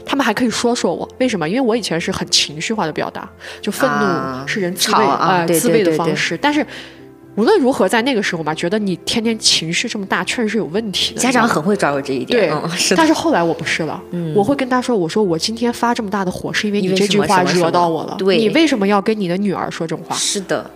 [0.05, 1.49] 他们还可以说说我，为什么？
[1.49, 3.27] 因为我以前是很情绪化的表达，
[3.59, 6.63] 就愤怒是人自卫啊自卫的方式，但是。
[7.37, 11.21] 无论如何，在那个时候吧，觉得你天天情绪这么大，确实是有问题的。
[11.21, 14.01] 家长很会抓住这一点，对，但是后来我不是了，
[14.35, 18.15] 我会跟他说：“我说我今天发这么大的火，是因为你这句话惹到我了。
[18.17, 20.15] 对，你为什么要跟你的女儿说这种话？
[20.15, 20.67] 是的，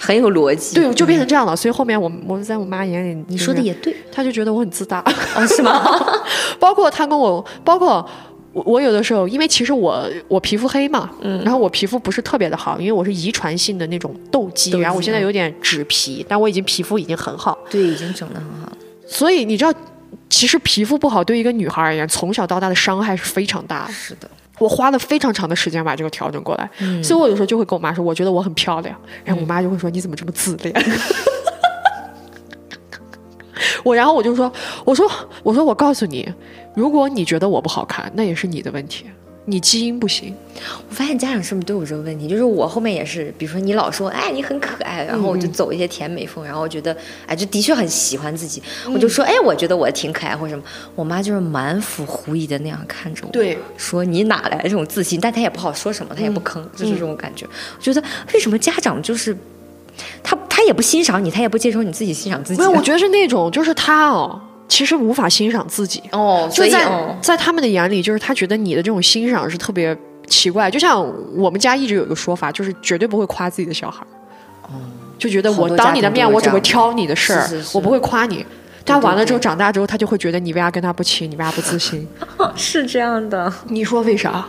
[0.00, 0.74] 很有逻辑。
[0.74, 1.54] 对，就变成这样了。
[1.54, 5.04] 所以后面我我在我妈眼里，你说的也对，她就觉得我很自大，
[5.46, 5.80] 是吗？
[6.58, 8.04] 包括她跟我，包括。
[8.52, 18.72] 我我有的时候，因为其实我我皮肤黑嘛，嗯，然后我皮肤不是特别的好，因为我是遗传性的那种痘肌，然后我现在有点脂皮，但我已经皮肤已经很好，对，已经整得很好。
[19.06, 19.72] 所以你知道，
[20.28, 23.92] 其实皮肤不好对一个女孩而言，从小到大的伤害是非常大的。
[23.92, 26.68] 是的，我花了非常长的时间把这个调整过来，
[27.02, 30.74] 所以我有时候就会跟我妈说，我觉得我很漂亮，然后我妈就会说你怎么这么自恋？
[33.88, 34.52] 我然后我就说，
[34.84, 35.10] 我说
[35.42, 36.32] 我说我告诉你。
[36.74, 39.04] 如果你觉得我不好看，那也是你的问题，
[39.46, 40.32] 你基因不行。
[40.88, 42.28] 我发现家长是不是都有这个问题？
[42.28, 46.96] 就是我后面也是，比如说你老说，哎，你很可爱，然后我就走一些甜美风，然后我觉得，
[47.26, 48.62] 哎，就的确很喜欢自己，
[48.94, 50.62] 我就说，哎，我觉得我挺可爱或者什么。
[50.94, 55.18] 我妈就是满腹狐疑的那样看着我，对，说你哪来这种自信？
[55.20, 57.44] 但她也不好说什么，她也不吭，就是这种感觉。
[57.46, 58.00] 我觉得
[58.32, 59.36] 为什么家长就是
[60.22, 62.60] 他他也不欣赏你，他也不接受你自己欣赏自己？
[62.60, 64.40] 没有，我觉得是那种，就是他哦。
[64.70, 66.86] 其实无法欣赏自己哦，就在
[67.22, 70.70] 在他们的眼里，就是他觉得你的这种欣赏是特别奇怪。
[70.70, 71.02] 就像
[71.34, 74.04] 我们家一直有一个说法，就是绝对不会夸自己的小孩
[74.64, 74.76] 哦，
[75.18, 78.44] 就觉得我当你的面，我只会挑你的事儿，我不会夸你。
[78.84, 82.06] 他完了之后长大之后，他就会觉得你为啥跟他不亲，你为啥不自信？
[82.54, 84.46] 是这样的，你说为啥？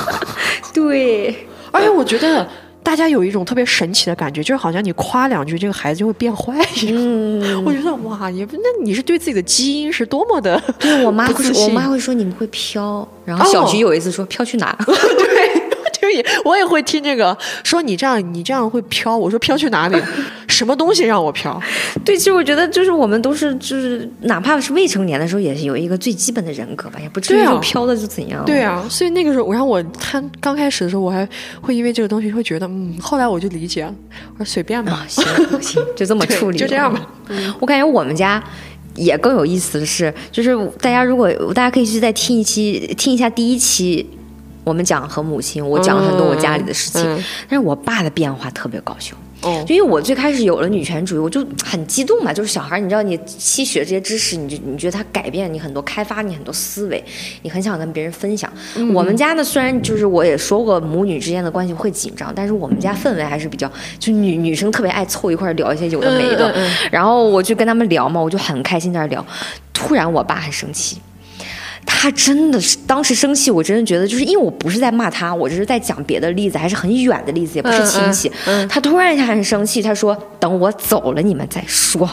[0.72, 2.48] 对， 而且我觉得。
[2.82, 6.94] 大家有一种特别神奇的感觉，就是好像你夸两句，这个孩子就会变坏一样。
[6.96, 14.76] 嗯，我觉得哇，你，那你是对自己的基因是多么的对我妈会，我妈会说你们会飘，然后小菊有一次说飘去哪？
[16.02, 16.26] 对。
[16.44, 19.16] 我也会听这个，说你这样你这样会飘。
[19.16, 19.96] 我说飘去哪里？
[20.48, 21.58] 什么东西让我飘？
[22.04, 28.44] 对，其实我觉得就是我们都是就是，哪怕是未成年的时候，也是有一个最基本的人格吧，也不至于飘的就怎样。
[28.44, 31.26] 对啊，所以那个时候，我让我他刚开始的时候，我还
[31.62, 33.94] 会因为这个东西会觉得，嗯，后来我就理解了，
[34.34, 35.24] 我说随便吧，行
[35.62, 37.00] 行，就这么 处理，就这样吧。
[37.58, 38.42] 我感觉我们家
[38.94, 44.06] 也更有意思的是，就是大家如果大家可以去再听一期，听一下第一期。
[44.64, 49.16] 我们讲和母亲，我讲了很多我家里的事情，但是我爸的变化特别搞笑。
[49.42, 52.32] 哦，因为我最开始有了女权主义，我就很激动嘛。
[52.32, 57.04] 就是小孩，你知道，你吸取这些知识，你就你觉得他改变你很多，开发你很多思维，
[57.42, 58.48] 你很想跟别人分享。
[58.94, 66.54] 我们家呢，虽然就是我也说过母女之间的关系会紧张，但是我们家氛围还是比较，就女女生特别爱凑一块聊一些有的没的。
[66.92, 69.26] 然后我就跟他们聊嘛，我就很开心在那聊。
[69.72, 70.98] 突然我爸很生气。
[72.02, 78.28] 他真的是当时生气，我真的觉得就是因为我不是在骂他，我只是在讲别的例子，还是很远的例子，也不是亲戚。
[78.68, 82.10] 他突然一下很生气，他说：“等我走了你们再说。”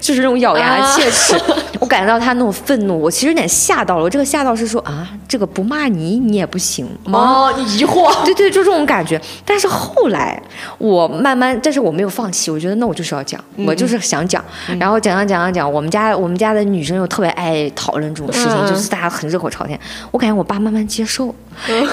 [0.00, 1.38] 就是那种咬牙切齿，
[1.78, 4.04] 我感觉到他那种愤怒，我其实有点吓到了。
[4.04, 7.52] 我这个吓到是说啊，这个不骂你你也不行吗？
[7.58, 8.24] 你 疑惑？
[8.24, 9.20] 对对，就这种感觉。
[9.44, 10.42] 但是后来
[10.78, 14.42] 我慢慢，但是我没有放弃，我觉得那我就是要讲，我就是想讲，
[14.80, 15.70] 然后讲讲讲讲讲。
[15.70, 19.10] 我们家我们家的女生又特别爱讨论这种事情，就是大家。
[19.16, 19.78] 很热火朝天，
[20.10, 21.34] 我感觉我爸慢慢接受，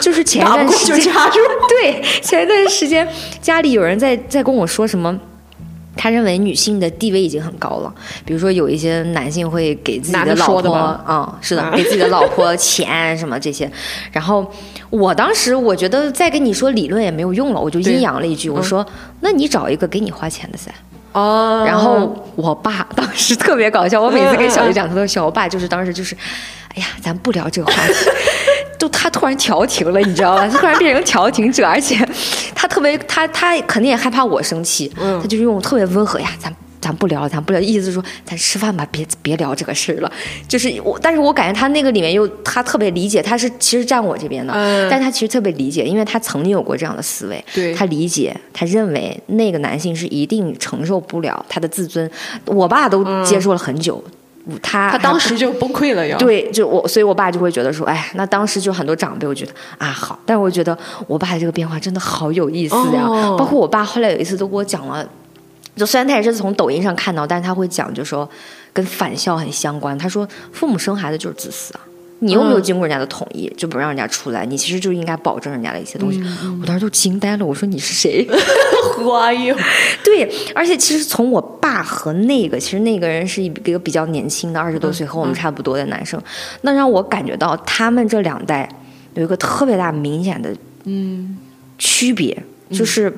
[0.02, 1.14] 就是前一段时间，
[1.70, 3.08] 对前一段时间
[3.42, 5.20] 家里有人在在跟我说什么，
[5.96, 7.94] 他认为女性的地位已经很高了，
[8.26, 13.70] 比如说有一些男性会给自己的老婆，嗯，是的，给自己的老婆钱什么这些，
[14.12, 14.50] 然后
[14.90, 18.86] 我当时我觉得再跟你说理论也没有用了，我就阴阳了一句，我说
[19.22, 20.72] 那你找一个给你花钱的噻。
[21.14, 25.24] 哦，然后我爸当时特别搞笑，我每次跟小姨讲，他都笑。
[25.26, 26.16] 我爸就是当时就是，
[26.76, 27.94] 哎呀，咱不聊这个话题，
[28.80, 30.48] 就他突然调停了，你知道吧？
[30.48, 31.98] 他突然变成调停者，而且
[32.54, 36.54] 他特别，他他肯定也害怕我生气，他就是用特别温和呀，咱。
[36.84, 40.12] 咱不聊，咱不聊，意思是说咱吃饭吧，别别聊这个事儿了。
[40.50, 44.54] 就是我，但是我感觉他那个里面又他特别理解，他是其实站我这边的，
[44.92, 47.46] 但他其实特别理解，因为他曾经有过这样的思维。
[47.54, 52.12] 对，他理解，他认为那个男性是一定承受不了他的自尊。
[52.44, 54.04] 我爸都接受了很久，
[54.62, 60.78] 他他当时就崩溃了，要对，就我，所以我爸就会觉得说，哎，那当时就很多长辈，我觉得啊好，但是我觉得
[61.08, 63.08] 我爸的这个变化真的好有意思呀。
[63.38, 65.08] 包括我爸后来有一次都给我讲了。
[65.76, 68.30] 就虽然他也是从抖音上看到，但是他会讲，就说
[68.72, 69.98] 跟返校很相关。
[69.98, 71.80] 他说，父母生孩子就是自私啊，
[72.20, 76.24] 你又没有经过人家的同意，就不让人家出来，你其实就应该保证人家的一些东西。
[76.62, 78.24] 我当时就惊呆了，我说你是谁？
[80.06, 86.22] 对，而且其实从我爸和那个，其实那个人是一个比较年轻的，二十多岁和我们差不多的男生，
[86.62, 88.70] 那让我感觉到他们这两代
[89.16, 91.38] 有一个特别大明显的嗯
[91.80, 93.12] 区别，就是。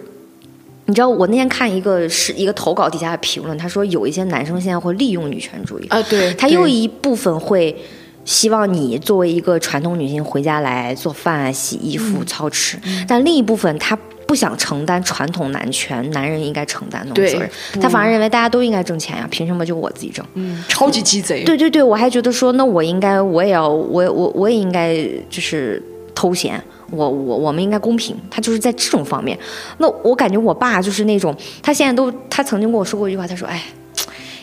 [0.88, 5.88] 你知道我那天看一个是一个投稿底下的评论，他说有一些男生现在会利用女权主义。
[5.88, 7.76] 啊，对他又一部分会
[8.24, 12.78] 希望你作为一个传统女性回家来做饭、洗衣服、操持，
[13.08, 17.50] 但另一部分他不想承担传统男权男人应该承担的责任，
[17.82, 20.26] 他反而认为大家都应该挣钱呀，凭什么就我自己挣？
[20.36, 21.44] 嗯，超级鸡贼。
[21.44, 24.96] 对对对，我还觉得说那我应该我也要我我我也应该
[25.30, 25.82] 就是
[26.14, 26.62] 偷闲。
[26.92, 29.38] 我我我们应该公平，他就是在这种方面。
[29.80, 33.62] 那我感觉我爸就是那种，他现在都他曾经跟我说过一句话，他说：“哎，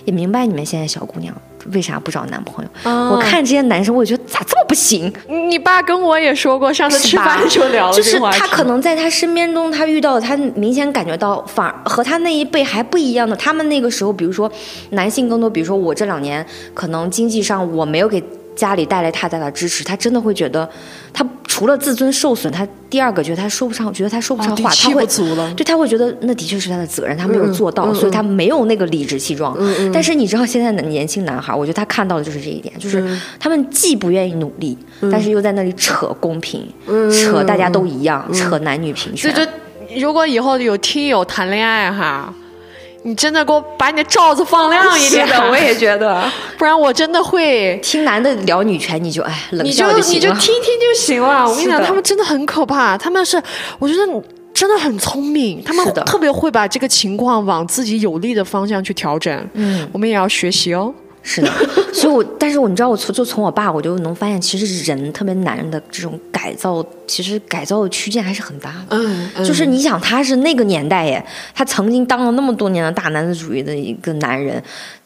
[0.05, 1.35] 也明白你们现在小姑娘
[1.73, 2.71] 为啥不找男朋友。”
[3.11, 5.13] 我看这些男生，我觉得咋这么不行？
[5.49, 13.37] 你爸跟我也说过，上次吃饭就聊了就是他可能在他身边中，他遇到他明显感觉到，反而和他那一辈还不一样的。
[13.37, 14.51] 他们那个时候，比如说
[14.91, 18.23] 男性更多，比如说我这两年可能经济上我没有给。
[18.55, 20.69] 家里带来太大的支持，他真的会觉得，
[21.13, 25.07] 他除了自尊受损，他第二个觉得他说不上，觉得他说不上话，他会
[25.57, 29.57] 对他会觉得那的确是他的责任，他没有做到，所以他没有那个理直气壮。
[29.93, 34.77] 但是你知道现在的年轻男孩，我觉得他看到的就是这一点，就是他们既不愿意努力，
[35.11, 36.67] 但是又在那里扯公平，
[37.11, 39.33] 扯大家都一样，扯男女平权。
[39.35, 39.43] 就
[40.01, 42.33] 如果以后有听友谈恋爱哈。
[43.05, 46.23] 你真的给我把你的罩子放亮一点，我也觉得，
[46.57, 50.15] 不然我真的会听男的聊女权，你就哎冷笑就行了。
[50.15, 51.45] 你就你就听听就行了。
[51.51, 53.43] 我跟你讲，他们真的很可怕，他们是
[53.79, 54.23] 我觉得
[54.55, 59.49] 真的很聪明，他们特别会把这个情况往自己有利的方向去调整。
[59.55, 60.95] 嗯，我们也要学习哦。
[61.23, 61.49] 是的，
[61.93, 68.97] 所以，我但是我你知道，我从就从我爸，我就能发现，其实人特别男人的这种改造，其实改造的区间还是很大的。
[68.97, 74.61] 嗯，就是你想，他是那个年代耶，他曾经当了那么多年的大男子主义的一个男人，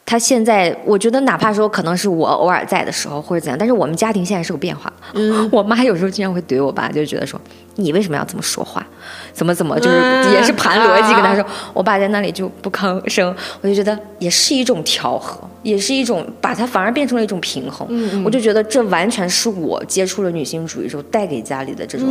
[0.07, 4.91] 他现在，我觉得哪怕说可能是我偶尔在的时候或者怎样，但是我们家庭现在是有变化。
[5.13, 7.39] 嗯， 我妈有时候经常会怼我爸，就觉得说。
[7.77, 8.85] 你为什么要这么说话？
[9.33, 9.97] 怎么怎么就是
[10.33, 17.87] 也是盘逻辑跟他说，我爸在那里就不吭声，我就觉得也是一种调和，也是一种把它反而变成了一种平衡。
[18.25, 22.09] 我就觉得这完全是我接触了女性主义之后带给家里的这种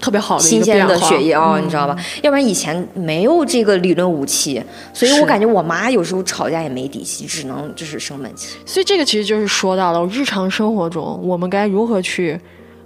[0.00, 1.96] 特别好的新鲜的血液啊，你知道吧？
[2.22, 4.62] 要不然以前没有这个理论武器，
[4.94, 8.56] 所以我感觉我妈有时候吵架也没底气，只能就是生闷气。
[8.64, 12.40] 所以这个其实就是说到了日常生活中我们该如何去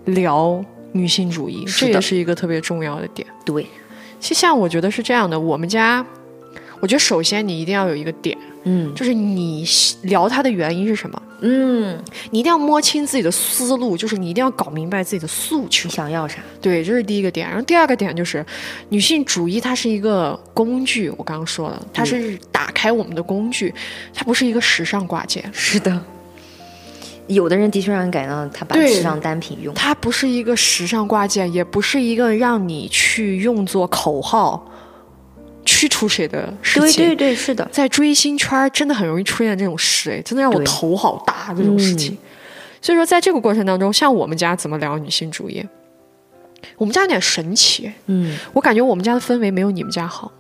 [0.07, 0.65] 聊。
[0.97, 3.27] 女性主义，这也是一个特别重要的点。
[3.45, 3.67] 对，
[4.19, 6.05] 其实像我觉得是这样的，我们家，
[6.81, 9.65] 我觉得首先你一定要有一个点，嗯，就是你
[10.03, 11.99] 聊它的原因是什么，嗯，
[12.31, 16.39] 你一定要摸清自己的思路，就是你一定要搞明白自己的诉求，想要啥？
[16.61, 17.47] 对，这是第一个点。
[17.49, 18.45] 然后第二个点就是，
[18.89, 23.73] 女性主义它是一个工具，我刚刚说了，它是打开我们的工具，
[24.15, 25.49] 它不是一个时尚挂件。
[25.53, 26.03] 是的。
[27.29, 34.71] 有的人的确让人感到他把时尚单品用，它不是一个时尚挂件，也不是一个让你去用作口号
[35.65, 37.05] 驱除谁的事情。
[37.05, 42.17] 对对对，是的，在追星圈真的很容易出现这种事，哎，真的让我头好大这种事情。
[42.81, 45.65] 所以说，在这个过程当中，像我们家怎么聊女性主义，
[46.77, 47.91] 我们家有点神奇。
[48.07, 50.31] 嗯，我感觉我们家的氛围没有你们家好。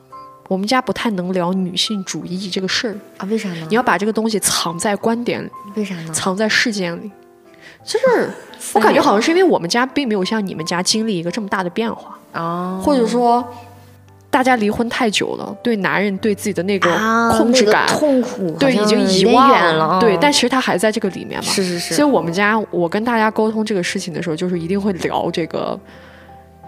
[0.48, 3.26] 我们家不太能聊女性主义这个事儿啊？
[3.28, 3.66] 为啥呢？
[3.68, 6.12] 你要把这个东西藏在观点里，为啥呢？
[6.12, 7.10] 藏在事件里，
[7.84, 8.30] 就是
[8.74, 13.44] 我感觉好像是因为我们家并没有像你们家经历一个这么大的变化啊，或者说
[14.30, 16.90] 大家离婚太久了，对男人对自己的那个
[17.36, 21.50] 控制感、痛苦，对已经遗忘了，对，但其实他还在这个里面嘛。
[21.50, 21.94] 是是是。
[21.94, 25.78] 所以我们家我跟大家沟通这个事情的时候，就是一定会聊这个。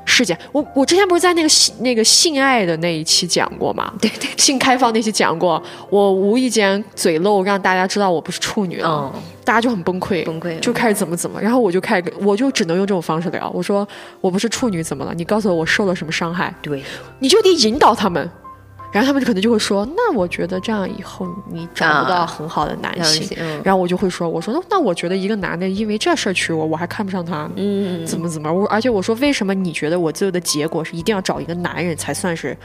[0.08, 3.92] 事件，我我之前不是在那个性那个性爱的那一期讲过吗？
[4.00, 9.12] 对对，性开放那期讲过，我无意间嘴漏让大家知道我不是处女了，
[9.44, 13.86] 大家就很崩溃，崩溃，就开始怎么怎么，然后我就开始，我就只能用这种方式聊，我说
[14.20, 15.12] 我不是处女怎么了？
[15.14, 16.52] 你告诉我我受了什么伤害？
[16.62, 16.82] 对，
[17.18, 18.28] 你就得引导他们。
[18.90, 28.50] 然后他们可能就会说：“那我觉得这样以后你找不到很好的男性。”然后我就会说：“我说那那我觉得一个男的因为这事儿娶我，我还看不上他，嗯，怎么怎么？
[28.50, 32.56] 我而且我说为什么你觉得我最后的结果是一定要找一个男人才算是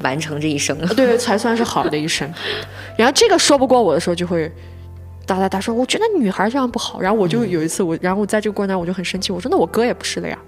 [0.00, 0.78] 完成这一生？
[0.96, 2.26] 对，才算是好的一生。
[2.96, 4.50] 然后这个说不过我的时候，就会
[5.26, 6.98] 哒哒哒说：我觉得女孩这样不好。
[6.98, 10.38] 然后我就有一次我，然后我在这个过程当中我就很生气，我说：那我哥也不是的呀。”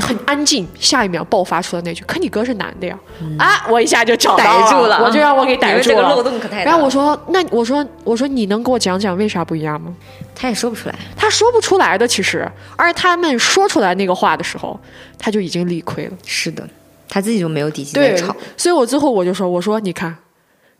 [0.00, 2.98] 很安静，下一秒爆发出了那句：“可你哥是男的呀！”
[3.38, 6.14] 啊，我一下就找逮住了，我就让我给逮住了。
[6.14, 9.94] 漏洞可太然后我说：“那我说我说你能给我讲讲为啥不一样吗？”
[10.34, 12.06] 他也说不出来，他说不出来的。
[12.06, 14.78] 其实，而他们说出来那个话的时候，
[15.18, 16.12] 他就已经理亏了。
[16.24, 16.66] 是的，
[17.08, 18.34] 他自己就没有底气在吵。
[18.56, 20.16] 所以我最后我就说：“我说你看，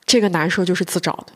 [0.06, 1.32] 这个难受就是自找的。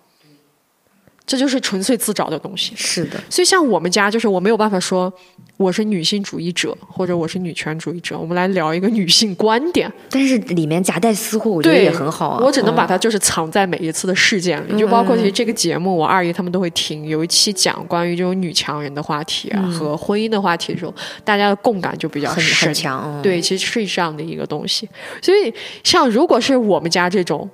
[1.24, 2.72] 这就是纯粹自找的东西。
[2.76, 5.12] 是的，所以像我们家，就是我没有办法说
[5.56, 8.18] 我是女性主义者或者我是女权主义者。
[8.18, 12.44] 我们来聊一个女性观点，但是里面夹带私货，我觉得也很好啊。
[12.44, 17.06] 我只能把它就是藏在每一次的事件里，就包括其实这个节目，我二姨他们都会听。
[17.06, 20.92] 有一期讲关于这种女强人的话题啊和婚姻的话题的时候，
[21.24, 23.22] 大家的共感就比较很很强。
[23.22, 24.88] 对，其实是这样的一个东西。
[25.22, 25.54] 所以
[25.84, 27.48] 像如果是我们家这种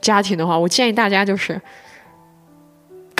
[0.00, 1.60] 家庭的话，我建议大家就是。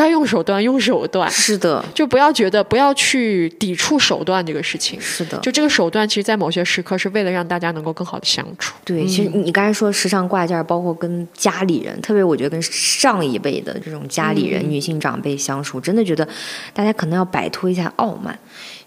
[0.01, 8.75] 该用手段用手段，是的，就不要觉得不要去抵触手段这个事情，是的，就这个手段，其实，在某些时刻是为了让大家能够更好的相处。
[8.83, 16.27] 对，其实你刚才说时尚挂件，包括跟家里人，特别我觉得跟上一辈的这种家里人、女性长辈相处，真的觉得
[16.73, 18.39] 大家可能要摆脱一下傲慢，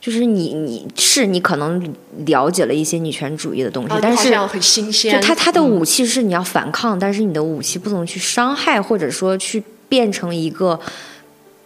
[0.01, 1.93] 就是你你是你可能
[2.25, 9.63] 了解了一些女权主义的东西，但是很新鲜，就他他的武器是你要反抗，但是你的武器不能去伤害，或者说去。
[9.93, 10.79] 变成一个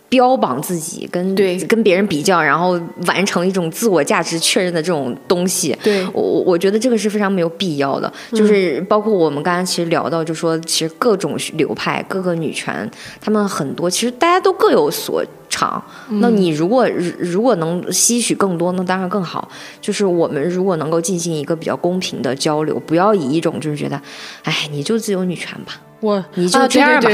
[0.10, 5.74] 标榜自己跟对跟别人比较，然后完成一种自我价值确认的这种东西。
[5.82, 8.12] 对我我觉得这个是非常没有必要的。
[8.34, 12.90] 就是包括我们刚刚其实聊到，就说其实各种流派、各个女权，
[13.22, 15.82] 他们很多其实大家都各有所长。
[16.22, 16.86] 那你如果
[17.18, 19.50] 如果能吸取更多，那当然更好。
[19.80, 24.02] 就是我们如果能够进行一个比较公平的交流，不要以一种就是觉得，
[24.44, 25.82] 哎，你就自由女权吧。
[26.00, 27.10] 我你就这样吧，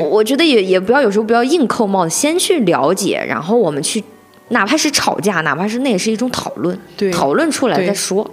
[0.00, 4.02] 我我觉得也也不要有时候不要硬扣帽子，先去了解，然后我们去，
[4.48, 6.76] 哪怕是吵架，哪怕是那也是一种讨论，
[7.12, 8.28] 讨论出来再说。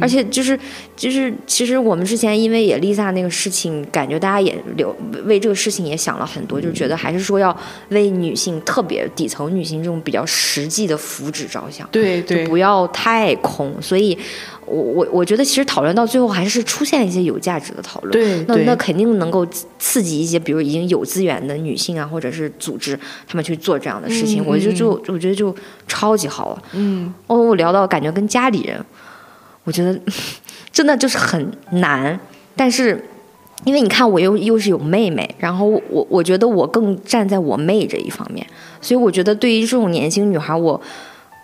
[0.00, 0.58] 而且就是
[0.94, 4.94] 就是其实我们之前因为也 Lisa 那个事情，感觉大家也留
[5.24, 7.56] 为这个事情也想了很多，就是觉得还是说要
[7.88, 14.18] 为女性，特别底层女性这种比较实际的福祉着想，对对，不要太空，所以。
[14.66, 19.46] 我我我觉得其实讨论到最后还是出现一些有价值的讨论，对，那那肯定能够
[19.78, 22.98] 刺激一些，比如已经有资源的女性啊，或者是组织，
[23.28, 25.54] 他们去做这样的事情，我就就我觉得就
[25.86, 26.62] 超级好了。
[26.72, 28.84] 嗯，哦，我聊到感觉跟家里人，
[29.64, 29.98] 我觉得
[30.72, 32.18] 真的就是很难，
[32.56, 33.04] 但是
[33.64, 38.44] 因为你看我又又是有妹妹，然后我我觉得我更站在我妹这一方面，
[38.80, 40.80] 所以我觉得对于这种年轻女孩，我。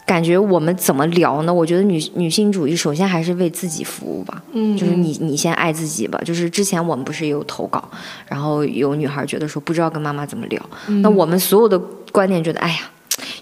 [0.05, 1.55] 感觉我们怎么聊呢？
[1.55, 6.21] 我觉得女女性主义首先还是为自己服务吧，嗯，就是你你先爱自己吧。
[6.25, 7.89] 就是之前我们不是也有投稿，
[8.27, 10.61] 然后有女孩觉得说不知道跟妈妈怎么聊，
[11.03, 11.79] 那我们所有的
[12.11, 12.91] 观点觉得，哎呀，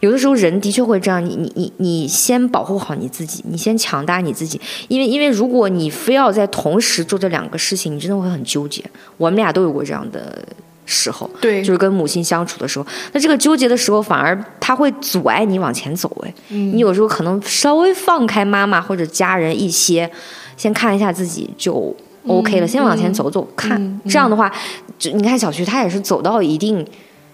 [0.00, 8.84] 有的时候人的确会这样，你你你你先保护好你自己，你先强大你自己，因为因为如果你非要在同时做这两个事情，你真的会很纠结。
[9.16, 10.46] 我们俩都有过这样的。
[10.90, 16.10] 时候，对，就是跟母亲相处的时候，那这个纠结的时候，反而他会阻碍你往前走。
[16.26, 20.10] 哎，你有时候可能稍微放开妈妈或者家人一些，
[20.56, 21.94] 先看一下自己就
[22.26, 24.00] OK 了，先往前走走看。
[24.04, 24.52] 这样的话，
[24.98, 26.84] 就你看小徐，他也是走到一定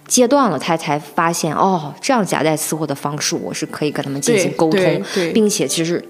[0.07, 5.03] 阶段了，他才发现哦，这样夹带私货的方式，我是可以跟他们进行沟通，
[5.33, 6.05] 并且其实。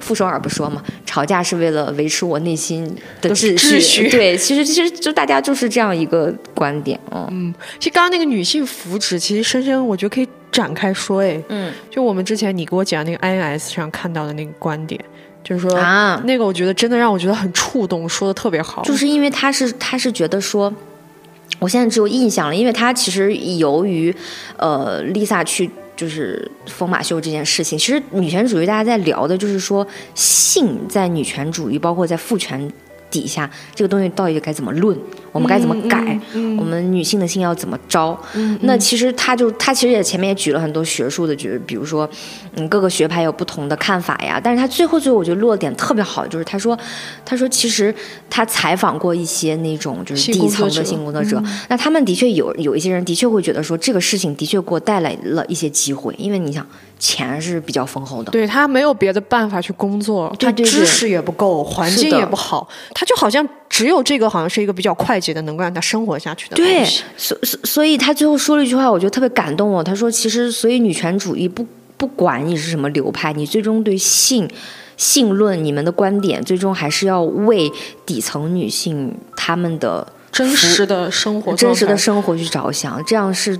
[0.00, 2.84] 傅首尔不说嘛，吵架是为了维持我内心
[3.20, 4.08] 的秩序。
[4.10, 6.98] 对，其实其实就大家就是这样一个观点。
[7.10, 11.20] 嗯，其实刚刚那个女性福祉，其实深深我觉得可以展开说。
[11.20, 15.02] 哎，嗯，就我们之前你给我讲那个 INS 上看到的那个观点，
[15.42, 18.82] 就是说啊，那个我觉得真的让我觉得很触动，说的特别好。
[18.82, 20.72] 就是因为他是他是觉得说，
[21.58, 24.14] 我现在只有印象了，因为他其实由于
[24.56, 25.70] 呃，Lisa 去。
[25.98, 32.72] 就是疯马秀这件事情，其实女权主义大家在聊的就是说，性在女权主义，包括在父权。
[33.10, 34.94] 底下这个东西到底该怎么论？
[35.38, 36.18] 我们该怎么改？
[36.58, 38.18] 我们女性的性要怎么招？
[38.62, 42.08] 那其实他就他其实也前面也举了很多学术的，就是比如说，
[42.56, 44.40] 嗯，各个学派有不同的看法呀。
[44.42, 46.76] 但是他最后最后我觉得落点特别好，就是他说，
[47.24, 47.94] 他说其实
[48.28, 56.66] 他采访过一些那种就是底层的性工作者，那他们的确有有一些人的确会觉得说这个事情的确给我带来了一些机会，因为你想。
[57.00, 66.84] 钱是比较丰厚的，对他没有别的办法去工作，他知识也不够，环境也不好，他就好像只有这个，好像是一个比较快捷的，能够让他生活下去的对，
[67.16, 69.84] 所所所以，他最后说了一句话，我觉得特别感动哦。
[69.84, 71.66] 他说：“其实，所以女权主义不
[71.96, 74.48] 不管你是什么流派，你最终对性
[74.96, 77.70] 性论你们的观点，最终还是要为
[78.04, 83.58] 底层女性她们的真实的生活、真实的生活去着想，这样是。”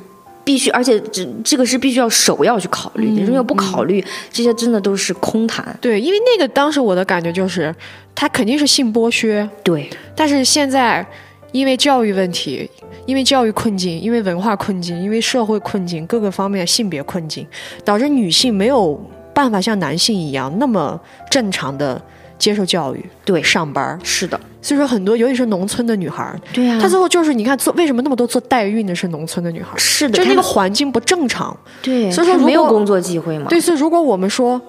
[0.49, 3.11] 必须，而且这这个是必须要首要去考虑。
[3.11, 5.77] 你如果不考虑，这些真的都是空谈。
[5.79, 7.75] 对，因为那个当时我的感觉就是，
[8.15, 9.47] 他肯定是性剥削。
[9.63, 11.07] 对，但是现在
[11.53, 12.67] 因为教育问题，
[13.05, 17.47] 因为教育困境，因为文化困境，因为社会困境，各个方面性别困境，
[17.85, 18.99] 导致女性没有
[19.35, 20.99] 办法像男性一样那么
[21.31, 22.01] 正常的
[22.39, 23.99] 接受教育，对，上班。
[24.03, 24.39] 是的。
[24.61, 29.77] 所以说很多，尤其是农村的女孩，对呀，她最后就是你看做为什么那么多做代孕的是农村的女孩？
[29.79, 31.57] 是的，就那个环境不正常。
[31.81, 33.47] 对，所以说没有工作机会嘛。
[33.49, 34.61] 对，所以如果我们说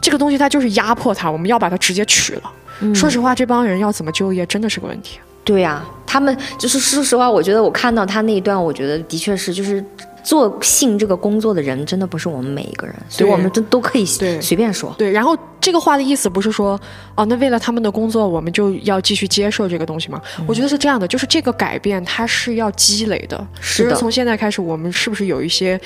[0.00, 2.94] 这个东西它就是压迫她，我们要把它直接取了。
[2.94, 5.18] 说实话，这帮人要怎么就业真的是个问题。
[5.42, 9.84] 对呀，他们就是说实话，我觉得我看到他那一段，我觉得的确是就是。
[10.22, 14.94] 做性这个工作的人真的不是我们每一个人，所以我们都都可以随便说。
[14.96, 16.80] 对，然后这个话的意思不是说，
[17.16, 20.22] 哦，那为了他们的工作，我们就要继续接受这个东西吗？
[20.46, 23.46] 我觉得是这样的，就是这个改变它是要积累的。
[23.60, 23.96] 是的。
[23.96, 25.80] 从现在开始，我们是不是有一些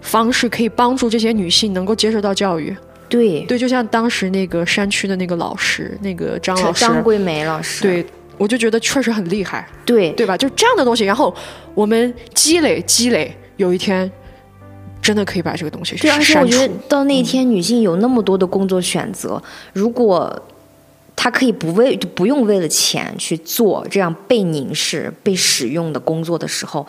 [0.00, 2.76] 方式可以帮助这些女性能够接受到教育？
[3.08, 8.04] 对，对，就像当时那个山区的那个老师，那个张老师，张桂梅老师，对
[8.36, 9.66] 我就觉得确实很厉害。
[9.86, 10.36] 对，对吧？
[10.36, 11.34] 就这样的东西，然后
[11.74, 13.32] 我们积累积累。
[13.58, 14.10] 有一天，
[15.02, 19.40] 真的可以把这个东西对，而且我觉得到那一天，女性有那么多的工作选择，
[19.74, 20.42] 如果
[21.14, 26.86] 她可以不为不用为了钱去做这样被凝视、被使用的工作的时候。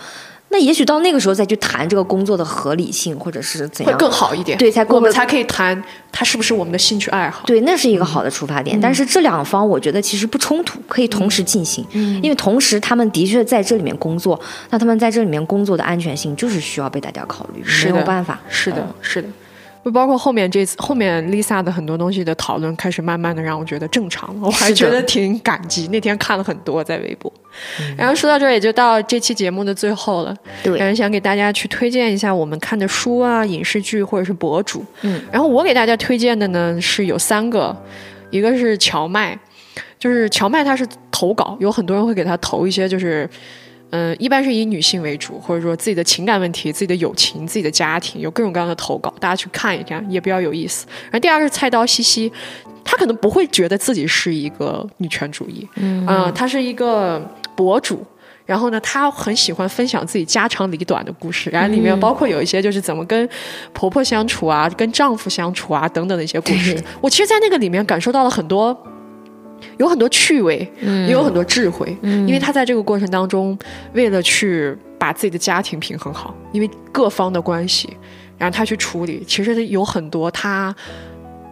[0.52, 4.58] 那也许到那个时候再去谈这个工作的合理性，或者是怎样，会更好一点。
[4.58, 5.82] 对，才我们才可以谈
[6.12, 7.44] 它是不是我们的兴趣爱好。
[7.46, 8.80] 对，那是一个好的出发点。
[8.82, 11.86] 但是这两方我觉得其实不冲突，可以同时进行。
[11.92, 14.40] 嗯，因为同时他们的确在这里面工作，
[14.72, 18.40] 那他们在这里面工作的安全性就是需要被大家考虑，没有办法。
[18.50, 19.28] 是的，是的。
[19.84, 25.88] 就包括后面这次后面 Lisa 的很多东西的讨论，开始慢慢的让我觉得正常了，我还觉得挺感激。
[25.88, 27.32] 那天看了很多在微博，
[27.98, 30.36] 然后说到这儿也就到这期节目的最后了。
[30.62, 34.86] 对，然后想给大家去推荐一下我们看的书啊、影视剧或者是博主。
[35.02, 37.76] 嗯，然后我给大家推荐的呢是有三个，
[38.32, 39.40] 一个是乔麦，
[39.98, 43.30] 就是乔麦他是投稿，有很多人会给他投一些就是。
[43.92, 50.86] 嗯，一般是以女性为主，或者说自己的情感问题、自己的友情、自己的家庭，有各种各样的投稿，大家去看一看也比较有意思。
[51.06, 52.32] 然后第二个是菜刀西西，
[52.84, 57.20] 她可能不会觉得自己是一个女权主义，嗯，他是一个
[57.56, 58.06] 博主，
[58.46, 63.28] 然后呢，她很喜欢分享自己家长里短的故事，然后里面包括有一些就是怎么跟
[63.74, 66.80] 婆婆相处啊、跟丈夫相处啊等等的一些故事。
[67.02, 68.78] 我其实，在那个里面感受到了很多。
[69.78, 73.58] 有很多趣味，也有很多智慧，因为他在这个过程当中，
[73.94, 77.90] 为了去把自己的家庭平衡好，因为各方的关系，
[78.38, 80.76] 然后他去处理，其实有很多他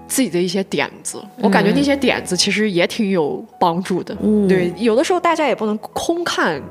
[0.07, 4.15] 自己的一些点子，我感觉那些点子其实也挺有帮助的。
[4.47, 6.61] 对，有的时候大家也不能空看。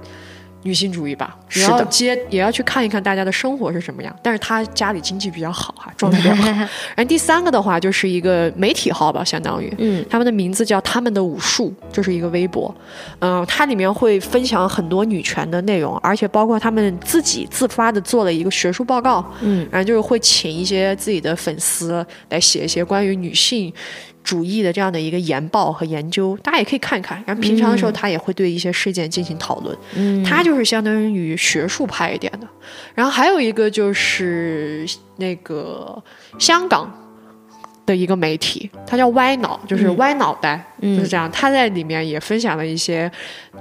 [0.63, 4.15] 女性主义吧，也要接，也要去看一看大家的生活是什么样。
[4.23, 6.45] 但是她家里经济比较好哈，状态比较好。
[6.97, 12.75] 然后第三个的话，就是一个媒体号吧，相当于，嗯，他们的名字叫他们的武术，就是一个微博，
[13.21, 23.73] 嗯，它里面会分享很多女权的内容，而且包括他们自己自发的做了一个学术报告，嗯，然后就是会请一些自己的粉丝来写一些关于女性。
[24.27, 27.23] 主义的这样的一个研报和研究，大家也可以看一看。
[27.25, 29.79] 然后平常的时候，他也会对一些事件进行讨论。
[29.95, 32.49] 嗯，他就是相当于学术派一点的。
[32.93, 34.85] 然后还有一个就是
[35.19, 36.03] 那个
[36.41, 36.93] 香港
[37.87, 41.31] 的一个媒体，他叫歪脑，就是歪脑袋，就是这样。
[41.31, 43.09] 他在里面也分享了一些，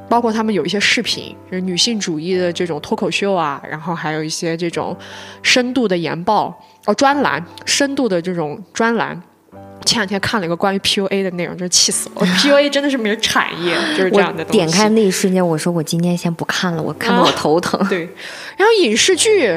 [0.10, 4.98] 包括他们有一些视频，就是女性主义的这种脱口秀啊，然后还有一些这种
[5.44, 9.22] 深度的研报哦专栏，深度的这种专栏。
[9.86, 12.26] 前两天看了一个关于 PUA 的内容，真是气死我！
[12.42, 14.58] PUA 真的是没产业，就是这样的东西。
[14.58, 17.80] 点开那一瞬间，我说我今天先不看了，我看得我头疼。
[17.88, 18.00] 对，
[18.58, 19.48] 然后影视剧，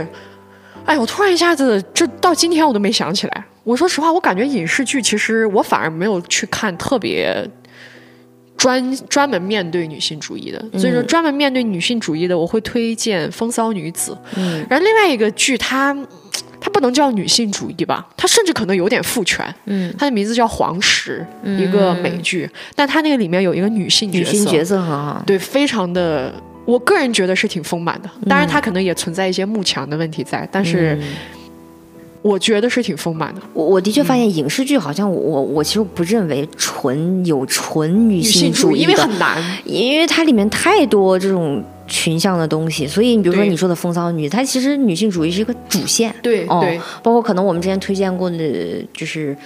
[0.84, 3.44] 哎，我突然一下子，这到今天我都没想起来。
[3.64, 7.48] 我说实话，我感觉影视剧其实我反而没有去看特别
[8.56, 14.12] 专专门面对女性主义的，所以说专门面对女性主义的，我会推荐《风骚女子》。
[14.36, 15.96] 嗯，然后另外一个剧它。
[16.60, 18.06] 它不能叫女性主义吧？
[18.16, 19.54] 它甚至可能有点父权。
[19.66, 21.24] 嗯，它的名字叫《黄石》，
[21.56, 26.32] 一个美剧，但它那个里面有一个女性角色，女性角色很好，对，非常的，
[26.64, 28.10] 我个人觉得是挺丰满的。
[28.28, 30.98] 当然，它可能也存在一些幕墙的问题在，但是
[32.22, 33.40] 我觉得是挺丰满的。
[33.54, 41.64] 我我的确发现影视剧好像我我其实不认为纯有纯女性主义，因为很难，因为它里面太多这种。
[41.88, 49.36] 群像的东西，所以你比如说你说的风骚女，她其实女性主义是一个主线，对，对，包括可能我们之前推荐过的，就是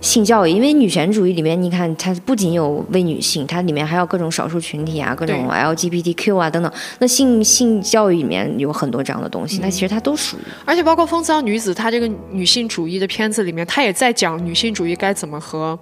[0.00, 15.78] 性教育，因为女权主义里面，你看它不仅有为女性，它里面还有各种少数群体啊，各种 LGBTQ 啊等等，那性性教育里面有很多这样的东西，那其实它都属于，而且包括风骚女子，她这个女性主义的片子里面，她也在讲女性主义该怎么和。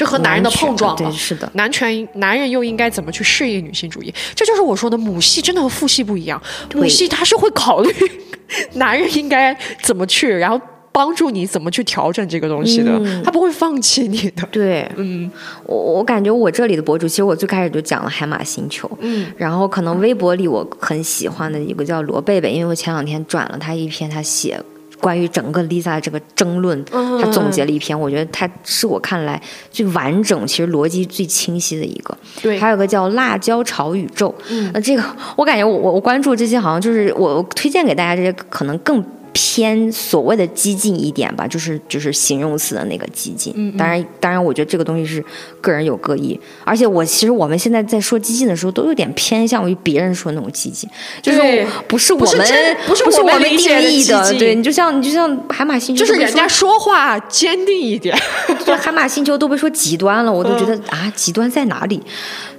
[0.00, 4.10] 就和男人的碰撞对，是的，男权男人又应该怎么去适应女性主义？
[4.34, 6.42] 这就是我说的母系真的和父系不一样。
[6.74, 7.92] 母系他是会考虑
[8.76, 10.58] 男人应该怎么去，然后
[10.90, 14.48] 帮助你怎么去调整这个东西的，他不会放弃你的。
[14.50, 15.30] 对，嗯，
[15.66, 24.58] 我我感觉我这里的博主，其实我最开始就讲了海马星球，嗯，然后可能微博里我很喜欢的一个叫罗贝贝，因为我前两天转了他一篇，他写
[25.00, 29.40] 关于整个 Lisa 的这个争论，他总结了一篇，我觉得他是我看来
[29.70, 32.16] 最完整，其实逻辑最清晰的一个。
[32.42, 34.34] 对，还有个叫辣椒炒宇宙，
[34.72, 35.02] 那这个
[35.36, 39.04] 我感觉我我我关注这些，好像就是我推荐给大家这些可能更。
[39.32, 43.52] 偏所谓的激进一点吧，就是就是形容词的那个激进。
[43.56, 45.24] 嗯，当然当然，我觉得这个东西是
[45.60, 46.38] 个人有各异。
[46.64, 50.88] 而且我其实我们现在在说激进的时候，都有点偏向于别人说那种激进，
[51.22, 54.34] 就是不是我们不是我们定义的。
[54.34, 58.16] 对你就像你就像海马星球，就是人家说话坚定一点。
[58.64, 62.02] 对海马星球都被说极端了，我都觉得啊，极端在哪里？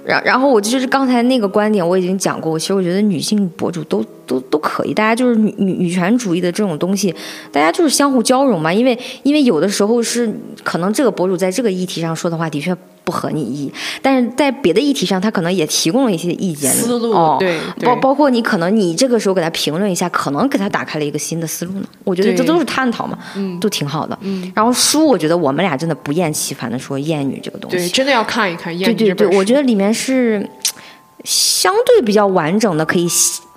[0.04, 7.14] 然然后我就是刚才那个观点我已经讲过，其实我觉得女性博主都都都可以，大家就是女女女权主义的这种东西，
[7.50, 10.32] 大家就是相互交融嘛，因为因为有的时候是
[10.64, 12.76] 可能这个博主在这个议题上说的话的确。
[13.04, 16.70] 不合你意，但是在别的议题上，他可能也提供了一些意见。
[16.72, 21.86] 思路，对，包包括你可能你这个时候给他评论一下，可能给他打开了一个新的思路呢。
[22.04, 24.16] 我觉得这都是探讨嘛，嗯，都挺好的。
[24.22, 28.94] 嗯，然后书，我觉得我们俩真的不厌其烦的说厌女这个东西，对，真的要看一看厌女。
[28.94, 30.48] 对对对，我觉得里面是
[31.24, 33.08] 相对比较完整的，可以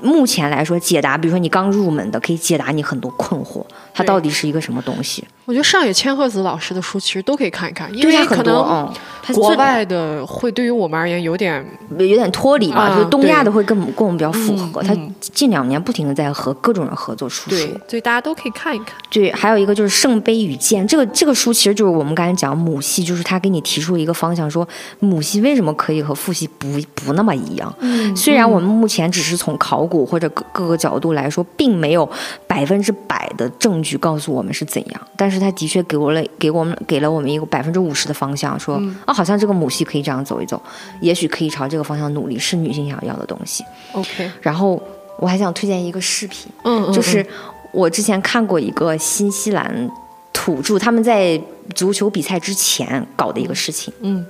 [0.02, 5.24] 目前来说解答，比如说你刚入门的，可以解答你很多困惑，它到底是一个什么东西。
[5.46, 8.91] 我觉得上野千鹤子老师的书其实都可以看一看，因为可能
[9.34, 11.66] 国外的会对于我们而言有点
[11.98, 14.82] 有点脱离嘛，就东亚的会跟跟我们比较符合。
[14.82, 17.56] 他近两年不停的在和各种人合作出书，
[17.88, 18.96] 所以大家都可以看一看。
[19.10, 24.68] 对，还有一个就是《圣杯与剑》这个这个书，其实就是我们刚才讲母系，就是他给你提出一个方向，说
[25.00, 27.74] 母系为什么可以和父系不不那么一样。
[27.80, 32.10] 嗯，虽然我们目前只是从考古或者各各个角度来说，并没有
[32.48, 35.36] 百分之百的证据告诉我们是怎样，但是。
[35.46, 40.61] 他的确给我了，给我们给了我们一个百分之五十的方向，说啊，好像这个母系可以这样走一走，
[40.99, 43.63] 也许可以朝这个方向努力，是女性想要的东西。
[43.93, 44.82] OK，然后
[45.18, 47.26] 我还想推荐一个视频，嗯，就是
[47.72, 49.89] 我之前看过一个新西兰
[50.34, 51.41] 土著他们在
[51.74, 54.26] 足球比赛之前搞的一个事情，嗯，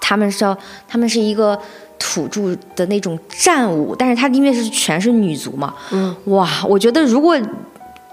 [0.00, 0.56] 他们是要
[0.88, 1.60] 他们是一个
[1.98, 7.38] 土著的那种战舞，但是他因为是全是女足嘛，嗯，哇，我觉得如果。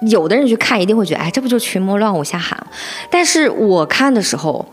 [0.09, 2.61] 有的人去看一定会觉得，哎，这不就群魔乱舞瞎喊？
[3.09, 4.65] 但是我看的时候。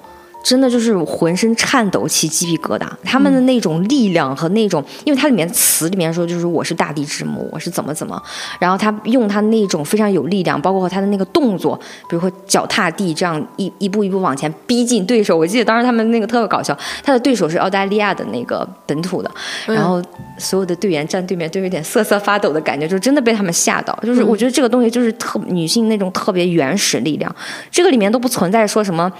[0.43, 8.21] 真的就是浑身颤抖起鸡皮疙瘩，他们的那种力量和那种，因为它里面词里面说就是我是大地之母，我是怎么怎么，
[8.59, 11.79] 然后他用他那种非常有力量，包括他的那个动作，
[12.09, 15.37] 比如说脚踏地这样一一步一步往前逼近对手。
[15.37, 19.31] 我记得当时他们那个特别搞笑，他的对手是澳大利亚的那个本土的，
[19.67, 20.03] 然后
[20.39, 23.97] 所有的队员站对面都有点瑟瑟发抖的感觉，就真的被他们吓到。
[24.03, 27.35] 就是我觉得这个东西就是特女性那种特别原始力量，
[27.71, 29.13] 这个里面都不存在说什么。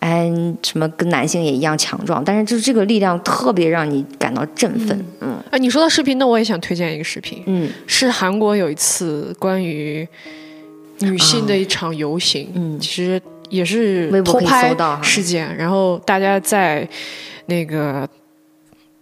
[0.00, 0.30] 哎，
[0.62, 5.04] 什么跟男性也一样强壮，但是就是这个力量特别让你感到振奋。
[5.20, 7.42] 嗯，哎，你说到视频，那我也想推荐一个视频。
[7.46, 10.06] 嗯，是韩国有一次关于
[11.00, 13.20] 女性的一场游行，嗯，其实
[13.50, 16.88] 也是偷拍事件，然后大家在
[17.46, 18.08] 那个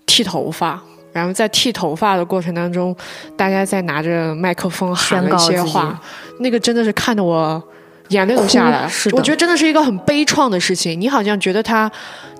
[0.06, 0.82] 剃头发，
[1.12, 2.96] 然后在剃头发的过程当中，
[3.36, 6.00] 大家在拿着麦克风喊了一些话，
[6.40, 7.62] 那个真的是看得我。
[8.08, 8.88] 眼泪都下来了。
[8.88, 11.00] 是的，我觉得真的是一个很悲怆的事情。
[11.00, 11.90] 你好像觉得他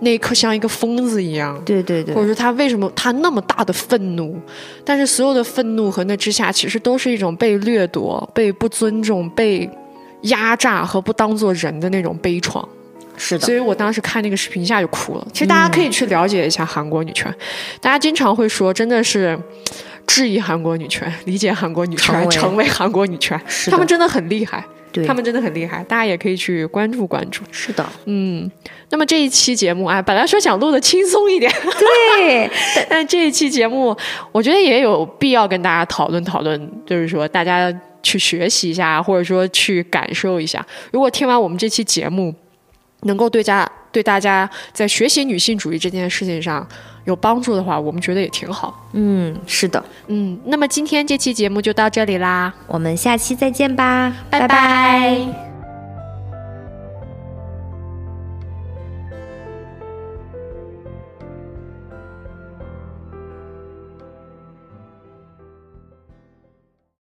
[0.01, 4.39] 那一刻像一个疯子一样，对对对，或者说他为什么他那么大的愤怒？
[4.85, 9.69] 但是所有的愤怒和那之下，其实都是一种被掠夺、被不尊重、被
[10.23, 12.65] 压榨和不当做人的那种悲怆。
[13.19, 15.27] 是的，所以我当时看那个视频一下就哭了。
[15.33, 17.35] 其实大家可以去了解一下韩国女权，
[17.81, 19.39] 大家经常会说，真的是
[20.07, 23.41] 质疑韩国女权、理解韩国女权、成为韩国女权，
[23.71, 24.63] 他们真的很厉害。
[25.05, 27.43] 他们真的很厉害，大家也可以去关注关注。
[27.51, 28.51] 是的，嗯，
[28.91, 31.53] 那么这一期节目啊，本来说想录的轻松一点，
[32.17, 32.51] 对，
[32.89, 33.97] 但这一期节目，
[34.33, 37.73] 我觉得也有必要跟大家讨论讨论，就是说大家
[38.03, 40.65] 去学习一下，或者说去感受一下。
[40.93, 42.35] 如果听完我们这期节目，
[43.03, 46.69] 能够对家对大家在学习女性主义这件事情上。
[47.07, 48.85] 有帮助的话，我们觉得也挺好。
[48.93, 55.46] 嗯，是的，嗯，那么今天这期节目就到这里啦，我们下期再见吧，拜拜。